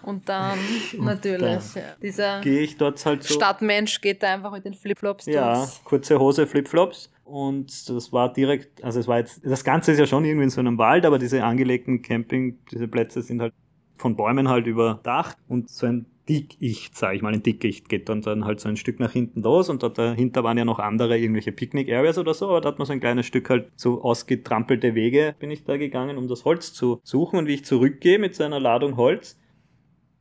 Und 0.02 0.28
dann 0.28 0.58
natürlich 0.98 1.72
dann 1.74 1.84
dieser 2.02 2.40
gehe 2.40 2.60
ich 2.60 2.76
dort 2.76 3.04
halt 3.04 3.24
so. 3.24 3.34
Stadtmensch 3.34 4.00
geht 4.00 4.22
da 4.22 4.32
einfach 4.32 4.52
mit 4.52 4.64
den 4.64 4.74
Flipflops 4.74 5.26
Ja, 5.26 5.68
kurze 5.84 6.18
Hose, 6.18 6.46
Flipflops. 6.46 7.10
Und 7.24 7.90
das 7.90 8.10
war 8.10 8.32
direkt, 8.32 8.82
also 8.82 9.00
es 9.00 9.06
war 9.06 9.18
jetzt, 9.18 9.44
das 9.44 9.62
Ganze 9.62 9.92
ist 9.92 9.98
ja 9.98 10.06
schon 10.06 10.24
irgendwie 10.24 10.44
in 10.44 10.50
so 10.50 10.60
einem 10.60 10.78
Wald, 10.78 11.04
aber 11.04 11.18
diese 11.18 11.44
angelegten 11.44 12.00
Camping, 12.00 12.58
diese 12.70 12.88
Plätze 12.88 13.20
sind 13.20 13.42
halt 13.42 13.52
von 13.98 14.16
Bäumen 14.16 14.48
halt 14.48 14.66
überdacht 14.66 15.36
und 15.48 15.68
so 15.68 15.86
ein 15.86 16.06
Dickicht, 16.28 16.96
sage 16.96 17.16
ich 17.16 17.22
mal, 17.22 17.32
ein 17.32 17.42
Dickicht 17.42 17.88
geht 17.88 18.08
dann, 18.08 18.20
dann 18.20 18.44
halt 18.44 18.60
so 18.60 18.68
ein 18.68 18.76
Stück 18.76 19.00
nach 19.00 19.12
hinten 19.12 19.42
los 19.42 19.70
und 19.70 19.82
dahinter 19.82 20.44
waren 20.44 20.58
ja 20.58 20.64
noch 20.64 20.78
andere 20.78 21.18
irgendwelche 21.18 21.52
Picknick-Areas 21.52 22.18
oder 22.18 22.34
so, 22.34 22.48
aber 22.48 22.60
da 22.60 22.68
hat 22.68 22.78
man 22.78 22.86
so 22.86 22.92
ein 22.92 23.00
kleines 23.00 23.26
Stück 23.26 23.48
halt 23.48 23.72
so 23.76 24.02
ausgetrampelte 24.02 24.94
Wege 24.94 25.34
bin 25.38 25.50
ich 25.50 25.64
da 25.64 25.78
gegangen, 25.78 26.18
um 26.18 26.28
das 26.28 26.44
Holz 26.44 26.74
zu 26.74 27.00
suchen 27.02 27.38
und 27.38 27.46
wie 27.46 27.54
ich 27.54 27.64
zurückgehe 27.64 28.18
mit 28.18 28.34
so 28.34 28.44
einer 28.44 28.60
Ladung 28.60 28.96
Holz, 28.96 29.40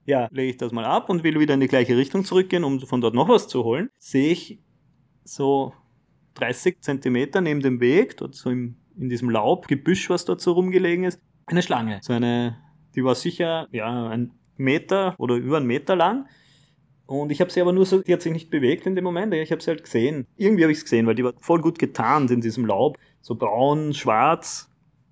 ja, 0.06 0.30
lege 0.32 0.52
ich 0.52 0.58
das 0.58 0.72
mal 0.72 0.86
ab 0.86 1.10
und 1.10 1.26
will 1.26 1.40
wieder 1.40 1.54
in 1.54 1.60
die 1.60 1.68
gleiche 1.68 1.98
Richtung 1.98 2.24
zurückgehen, 2.24 2.64
um 2.64 2.80
von 2.80 3.02
dort 3.02 3.14
noch 3.14 3.28
was 3.28 3.50
zu 3.50 3.66
holen, 3.66 3.90
sehe 3.98 4.32
ich 4.32 4.60
so 5.26 5.74
30 6.36 6.80
Zentimeter 6.82 7.42
neben 7.42 7.60
dem 7.60 7.82
Weg, 7.82 8.16
dort 8.16 8.36
so 8.36 8.50
im, 8.50 8.78
in 8.98 9.10
diesem 9.10 9.30
Laubgebüsch, 9.30 10.10
was 10.10 10.24
dort 10.24 10.40
so 10.40 10.54
rumgelegen 10.54 11.04
ist, 11.04 11.20
eine 11.48 11.62
Schlange. 11.62 12.00
So 12.02 12.14
eine 12.14 12.58
die 12.98 13.04
war 13.04 13.16
sicher 13.16 13.68
ja, 13.72 14.10
ein 14.10 14.32
Meter 14.58 15.16
oder 15.18 15.36
über 15.36 15.58
einen 15.58 15.68
Meter 15.68 15.96
lang. 15.96 16.26
Und 17.06 17.32
ich 17.32 17.40
habe 17.40 17.50
sie 17.50 17.62
aber 17.62 17.72
nur 17.72 17.86
so, 17.86 18.02
die 18.02 18.12
hat 18.12 18.22
sich 18.22 18.34
nicht 18.34 18.50
bewegt 18.50 18.86
in 18.86 18.96
dem 18.96 19.06
Moment, 19.06 19.34
ich 19.34 19.52
habe 19.52 19.62
sie 19.62 19.70
halt 19.70 19.84
gesehen. 19.84 20.28
Irgendwie 20.36 20.64
habe 20.64 20.74
ich 20.74 20.80
es 20.80 20.84
gesehen, 20.84 21.08
weil 21.08 21.16
die 21.16 21.24
war 21.24 21.34
voll 21.40 21.62
gut 21.62 21.80
getarnt 21.80 22.32
in 22.32 22.42
diesem 22.42 22.66
Laub. 22.66 22.98
So 23.22 23.36
braun, 23.36 23.94
schwarz. 23.94 24.70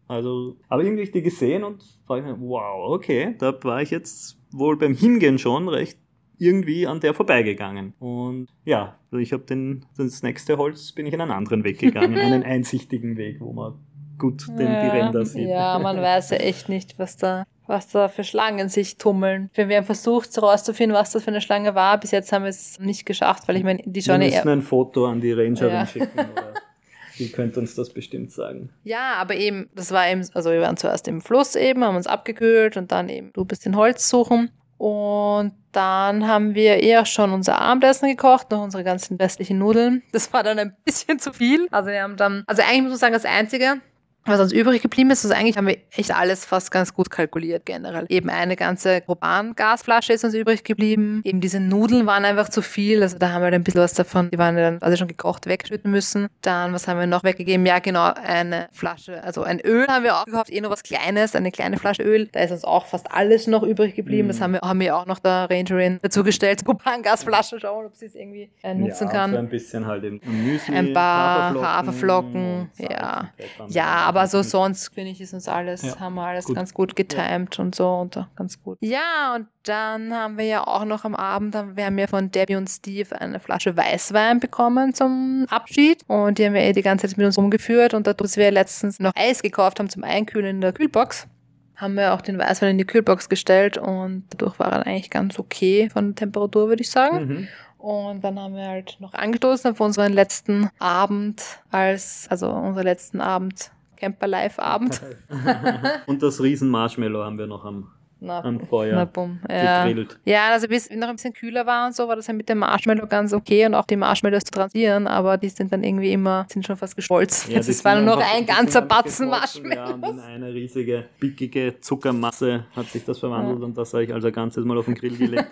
Also, 0.08 0.58
aber 0.68 0.82
irgendwie 0.82 1.02
habe 1.02 1.08
ich 1.08 1.12
die 1.12 1.22
gesehen 1.22 1.64
und 1.64 1.84
war 2.08 2.18
ich 2.18 2.26
mir, 2.26 2.38
wow, 2.40 2.94
okay, 2.94 3.36
da 3.40 3.58
war 3.64 3.82
ich 3.82 3.92
jetzt 3.92 4.38
wohl 4.52 4.78
beim 4.78 4.94
Hingehen 4.94 5.38
schon 5.38 5.70
recht 5.70 5.98
irgendwie 6.38 6.86
an 6.86 7.00
der 7.00 7.14
vorbeigegangen. 7.14 7.94
Und 8.00 8.48
ja, 8.66 9.00
also 9.12 9.22
ich 9.22 9.32
habe 9.32 9.44
den, 9.44 9.86
das 9.96 10.22
nächste 10.22 10.58
Holz 10.58 10.92
bin 10.92 11.06
ich 11.06 11.14
in 11.14 11.22
einen 11.22 11.32
anderen 11.32 11.64
Weg 11.64 11.80
gegangen, 11.80 12.18
einen 12.18 12.44
einsichtigen 12.44 13.16
Weg, 13.16 13.40
wo 13.40 13.54
man 13.54 13.76
gut 14.18 14.48
den, 14.50 14.68
ja, 14.68 14.84
die 14.84 14.98
Ränder 14.98 15.26
sieht. 15.26 15.48
Ja, 15.48 15.80
man 15.80 15.98
weiß 15.98 16.32
ja 16.32 16.38
echt 16.38 16.68
nicht, 16.68 17.00
was 17.00 17.18
da 17.18 17.46
was 17.68 17.88
da 17.88 18.08
für 18.08 18.24
Schlangen 18.24 18.70
sich 18.70 18.98
tummeln. 18.98 19.50
Wir 19.54 19.78
haben 19.78 19.86
versucht 19.86 20.36
herauszufinden, 20.36 20.96
was 20.96 21.12
das 21.12 21.24
für 21.24 21.30
eine 21.30 21.42
Schlange 21.42 21.76
war. 21.76 22.00
Bis 22.00 22.12
jetzt 22.12 22.32
haben 22.32 22.44
wir 22.44 22.50
es 22.50 22.80
nicht 22.80 23.06
geschafft, 23.06 23.48
weil 23.48 23.58
ich 23.58 23.64
meine, 23.64 23.82
die 23.86 24.02
schon... 24.02 24.22
Wir 24.22 24.30
müssen 24.30 24.50
ein 24.50 24.62
Foto 24.62 25.06
an 25.08 25.22
die 25.22 25.34
Rangerin 25.34 25.74
ja. 25.74 25.86
schicken. 25.86 26.20
Oder 26.20 26.54
die 27.20 27.32
könnte 27.32 27.60
uns 27.60 27.76
das 27.76 27.90
bestimmt 27.92 28.32
sagen. 28.32 28.70
Ja, 28.84 29.14
aber 29.16 29.36
eben, 29.36 29.70
das 29.76 29.92
war 29.92 30.10
eben, 30.10 30.28
also 30.34 30.52
wir 30.52 30.62
waren 30.62 30.78
zuerst 30.78 31.08
im 31.08 31.22
Fluss 31.22 31.56
eben, 31.56 31.84
haben 31.84 31.96
uns 31.96 32.08
abgekühlt 32.08 32.78
und 32.78 32.92
dann 32.92 33.10
eben 33.10 33.32
du 33.34 33.42
ein 33.42 33.48
bisschen 33.48 33.76
Holz 33.76 34.10
suchen. 34.10 34.52
Und 34.78 35.54
dann 35.72 36.28
haben 36.28 36.54
wir 36.54 36.78
eher 36.78 37.06
schon 37.06 37.32
unser 37.32 37.60
Abendessen 37.60 38.10
gekocht, 38.10 38.52
noch 38.52 38.62
unsere 38.62 38.84
ganzen 38.84 39.16
restlichen 39.18 39.58
Nudeln. 39.58 40.04
Das 40.12 40.32
war 40.34 40.44
dann 40.44 40.60
ein 40.60 40.76
bisschen 40.84 41.20
zu 41.20 41.34
viel. 41.34 41.68
Also 41.72 41.90
wir 41.90 42.02
haben 42.02 42.18
dann, 42.18 42.44
also 42.48 42.62
eigentlich 42.62 42.84
muss 42.84 42.92
man 42.92 43.00
sagen, 43.00 43.14
das 43.14 43.26
Einzige, 43.26 43.82
was 44.26 44.40
uns 44.40 44.52
übrig 44.52 44.82
geblieben 44.82 45.12
ist, 45.12 45.24
also 45.24 45.36
eigentlich 45.36 45.58
haben 45.58 45.68
wir 45.68 45.78
echt 45.96 46.14
alles 46.14 46.46
fast 46.46 46.72
ganz 46.72 46.94
gut 46.94 47.10
kalkuliert 47.10 47.66
generell. 47.66 48.06
Eben 48.10 48.30
eine 48.30 48.56
ganze 48.56 49.02
Propan-Gasflasche 49.02 50.14
ist 50.14 50.24
uns 50.24 50.34
übrig 50.34 50.64
geblieben. 50.64 51.22
Eben 51.24 51.42
diese 51.42 51.60
Nudeln 51.60 52.06
waren 52.08 52.26
einfach 52.26 52.50
zu 52.50 52.62
viel. 52.62 53.04
Also 53.04 53.18
da 53.20 53.32
haben 53.32 53.42
wir 53.42 53.46
halt 53.46 53.54
ein 53.54 53.64
bisschen 53.64 53.82
was 53.82 53.94
davon, 53.94 54.32
die 54.32 54.38
waren 54.38 54.56
dann 54.56 54.82
also 54.82 54.98
schon 54.98 55.08
gekocht, 55.08 55.46
wegschütten 55.46 55.92
müssen. 55.92 56.28
Dann, 56.42 56.74
was 56.74 56.88
haben 56.88 57.00
wir 57.00 57.08
noch 57.08 57.24
weggegeben? 57.24 57.66
Ja, 57.66 57.80
genau, 57.80 58.14
eine 58.14 58.68
Flasche, 58.72 59.24
also 59.24 59.44
ein 59.44 59.60
Öl 59.60 59.88
haben 59.88 60.04
wir 60.04 60.16
auch 60.16 60.26
gekauft, 60.26 60.52
eh 60.52 60.60
nur 60.60 60.72
was 60.72 60.82
Kleines, 60.82 61.36
eine 61.36 61.52
kleine 61.52 61.78
Flasche 61.78 62.02
Öl. 62.02 62.28
Da 62.32 62.40
ist 62.40 62.52
uns 62.52 62.64
auch 62.64 62.88
fast 62.88 63.12
alles 63.12 63.48
noch 63.48 63.64
übrig 63.64 63.96
geblieben. 63.96 64.28
Mm. 64.28 64.32
Das 64.32 64.42
haben 64.42 64.54
wir, 64.54 64.62
haben 64.62 64.80
wir 64.80 64.96
auch 64.96 65.06
noch 65.06 65.20
der 65.20 65.50
Rangerin 65.50 66.00
dazu 66.02 66.24
gestellt. 66.24 66.66
Propan-Gasflasche, 66.66 67.60
schauen, 67.60 67.86
ob 67.86 67.96
sie 67.96 68.08
es 68.08 68.16
irgendwie 68.16 68.50
äh, 68.64 68.74
nutzen 68.74 69.08
ja, 69.08 69.14
kann. 69.14 69.32
So 69.32 69.38
ein 69.38 69.50
bisschen 69.50 69.86
halt 69.86 70.04
im 70.04 70.20
Müsli, 70.24 70.76
Ein 70.76 70.94
paar 70.94 71.54
Haferflocken, 71.54 71.66
Haferflocken 71.66 72.70
ja. 72.80 73.30
Ja, 73.68 74.15
aber 74.16 74.28
so 74.28 74.42
sonst, 74.42 74.94
finde 74.94 75.12
ich, 75.12 75.22
ist 75.22 75.34
uns 75.34 75.48
alles, 75.48 75.82
ja. 75.82 76.00
haben 76.00 76.16
wir 76.16 76.26
alles 76.26 76.46
gut. 76.46 76.56
ganz 76.56 76.74
gut 76.74 76.96
getimt 76.96 77.58
ja. 77.58 77.64
und 77.64 77.76
so 77.76 77.90
und 77.90 78.18
ganz 78.36 78.62
gut. 78.62 78.78
Ja, 78.82 79.36
und 79.36 79.48
dann 79.64 80.14
haben 80.14 80.38
wir 80.38 80.46
ja 80.46 80.66
auch 80.66 80.86
noch 80.86 81.04
am 81.04 81.16
Abend, 81.16 81.54
wir 81.54 81.86
haben 81.86 81.98
ja 81.98 82.08
von 82.08 82.32
Debbie 82.32 82.56
und 82.56 82.70
Steve 82.70 83.20
eine 83.20 83.40
Flasche 83.40 83.76
Weißwein 83.76 84.40
bekommen 84.40 84.94
zum 84.94 85.46
Abschied 85.50 86.04
und 86.08 86.38
die 86.38 86.46
haben 86.46 86.54
wir 86.54 86.62
eh 86.62 86.74
die 86.74 86.82
ganze 86.82 87.08
Zeit 87.08 87.18
mit 87.18 87.26
uns 87.26 87.38
rumgeführt 87.38 87.94
und 87.94 88.08
dadurch 88.08 88.38
wir 88.38 88.52
letztens 88.52 89.00
noch 89.00 89.12
Eis 89.16 89.42
gekauft 89.42 89.80
haben 89.80 89.90
zum 89.90 90.04
Einkühlen 90.04 90.56
in 90.56 90.62
der 90.62 90.74
Kühlbox 90.74 91.28
haben 91.76 91.96
wir 91.96 92.14
auch 92.14 92.22
den 92.22 92.38
Weißwein 92.38 92.72
in 92.72 92.78
die 92.78 92.86
Kühlbox 92.86 93.28
gestellt 93.28 93.78
und 93.78 94.24
dadurch 94.30 94.58
war 94.60 94.72
er 94.72 94.88
eigentlich 94.88 95.10
ganz 95.10 95.38
okay 95.38 95.90
von 95.92 96.08
der 96.08 96.16
Temperatur, 96.16 96.70
würde 96.70 96.82
ich 96.82 96.90
sagen. 96.90 97.28
Mhm. 97.28 97.48
Und 97.86 98.24
dann 98.24 98.40
haben 98.40 98.56
wir 98.56 98.68
halt 98.68 98.98
noch 99.00 99.14
angestoßen 99.14 99.72
auf 99.72 99.80
unseren 99.80 100.12
letzten 100.12 100.72
Abend 100.80 101.44
als, 101.70 102.26
also 102.32 102.50
unseren 102.50 102.84
letzten 102.84 103.22
Abend 103.22 103.72
Camper 103.96 104.28
Live 104.28 104.60
Abend. 104.60 105.02
und 106.08 106.22
das 106.22 106.42
Riesen 106.42 106.70
Marshmallow 106.70 107.24
haben 107.24 107.38
wir 107.38 107.48
noch 107.48 107.66
am, 107.66 107.92
na, 108.20 108.44
am 108.44 108.60
Feuer 108.60 108.96
na, 108.96 109.06
bumm. 109.06 109.40
Ja. 109.50 109.86
gegrillt. 109.86 110.20
Ja, 110.26 110.50
also 110.52 110.68
bis 110.68 110.90
noch 110.90 111.08
ein 111.08 111.16
bisschen 111.16 111.34
kühler 111.34 111.66
war 111.66 111.88
und 111.88 111.96
so, 111.96 112.08
war 112.08 112.16
das 112.16 112.28
ja 112.28 112.34
mit 112.34 112.50
dem 112.50 112.60
Marshmallow 112.60 113.08
ganz 113.08 113.34
okay 113.34 113.66
und 113.66 113.76
auch 113.76 113.86
die 113.86 113.96
Marshmallows 113.96 114.44
zu 114.44 114.52
transieren, 114.52 115.08
aber 115.08 115.38
die 115.38 115.50
sind 115.50 115.72
dann 115.72 115.84
irgendwie 115.84 116.12
immer, 116.12 116.46
sind 116.50 116.66
schon 116.66 116.78
fast 116.78 116.96
geschmolzen. 116.96 117.52
Ja, 117.52 117.58
Jetzt 117.58 117.86
war 117.86 117.96
nur 117.96 118.16
noch 118.16 118.34
ein 118.34 118.46
ganzer 118.46 118.82
Batzen 118.82 119.30
Marshmallows. 119.30 119.90
Ja, 119.90 119.94
und 119.94 120.04
in 120.04 120.20
eine 120.20 120.54
riesige, 120.54 121.06
pickige 121.20 121.80
Zuckermasse 121.82 122.66
hat 122.76 122.88
sich 122.88 123.04
das 123.06 123.20
verwandelt 123.20 123.60
ja. 123.60 123.66
und 123.66 123.78
das 123.78 123.94
habe 123.94 124.04
ich 124.04 124.14
also 124.14 124.28
ein 124.28 124.34
ganzes 124.34 124.66
Mal 124.66 124.78
auf 124.78 124.86
den 124.86 124.96
Grill 124.96 125.18
gelegt. 125.18 125.50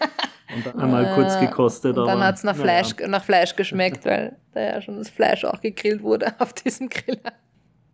Und 0.55 0.75
einmal 0.79 1.03
ja, 1.03 1.13
kurz 1.15 1.39
gekostet. 1.39 1.97
Und 1.97 2.05
dann 2.05 2.23
hat 2.23 2.35
es 2.35 2.43
nach, 2.43 2.55
Fleisch, 2.55 2.93
ja. 2.99 3.07
nach 3.07 3.23
Fleisch 3.23 3.55
geschmeckt, 3.55 4.05
weil 4.05 4.35
da 4.53 4.61
ja 4.61 4.81
schon 4.81 4.97
das 4.97 5.09
Fleisch 5.09 5.43
auch 5.45 5.61
gegrillt 5.61 6.01
wurde 6.01 6.33
auf 6.39 6.53
diesem 6.53 6.89
Griller. 6.89 7.33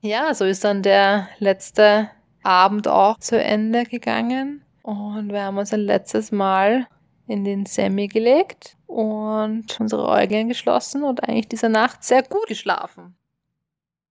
Ja, 0.02 0.34
so 0.34 0.46
ist 0.46 0.64
dann 0.64 0.82
der 0.82 1.28
letzte 1.40 2.10
Abend 2.42 2.88
auch 2.88 3.18
zu 3.20 3.42
Ende 3.42 3.84
gegangen. 3.84 4.64
Und 4.82 5.32
wir 5.32 5.44
haben 5.44 5.58
uns 5.58 5.74
ein 5.74 5.82
letztes 5.82 6.32
Mal 6.32 6.88
in 7.28 7.44
den 7.44 7.66
Semi 7.66 8.08
gelegt 8.08 8.78
und 8.88 9.80
unsere 9.80 10.08
Äuglein 10.08 10.48
geschlossen 10.48 11.04
und 11.04 11.24
eigentlich 11.24 11.50
diese 11.50 11.70
Nacht 11.70 12.04
sehr 12.04 12.24
gut 12.24 12.48
geschlafen. 12.48 13.16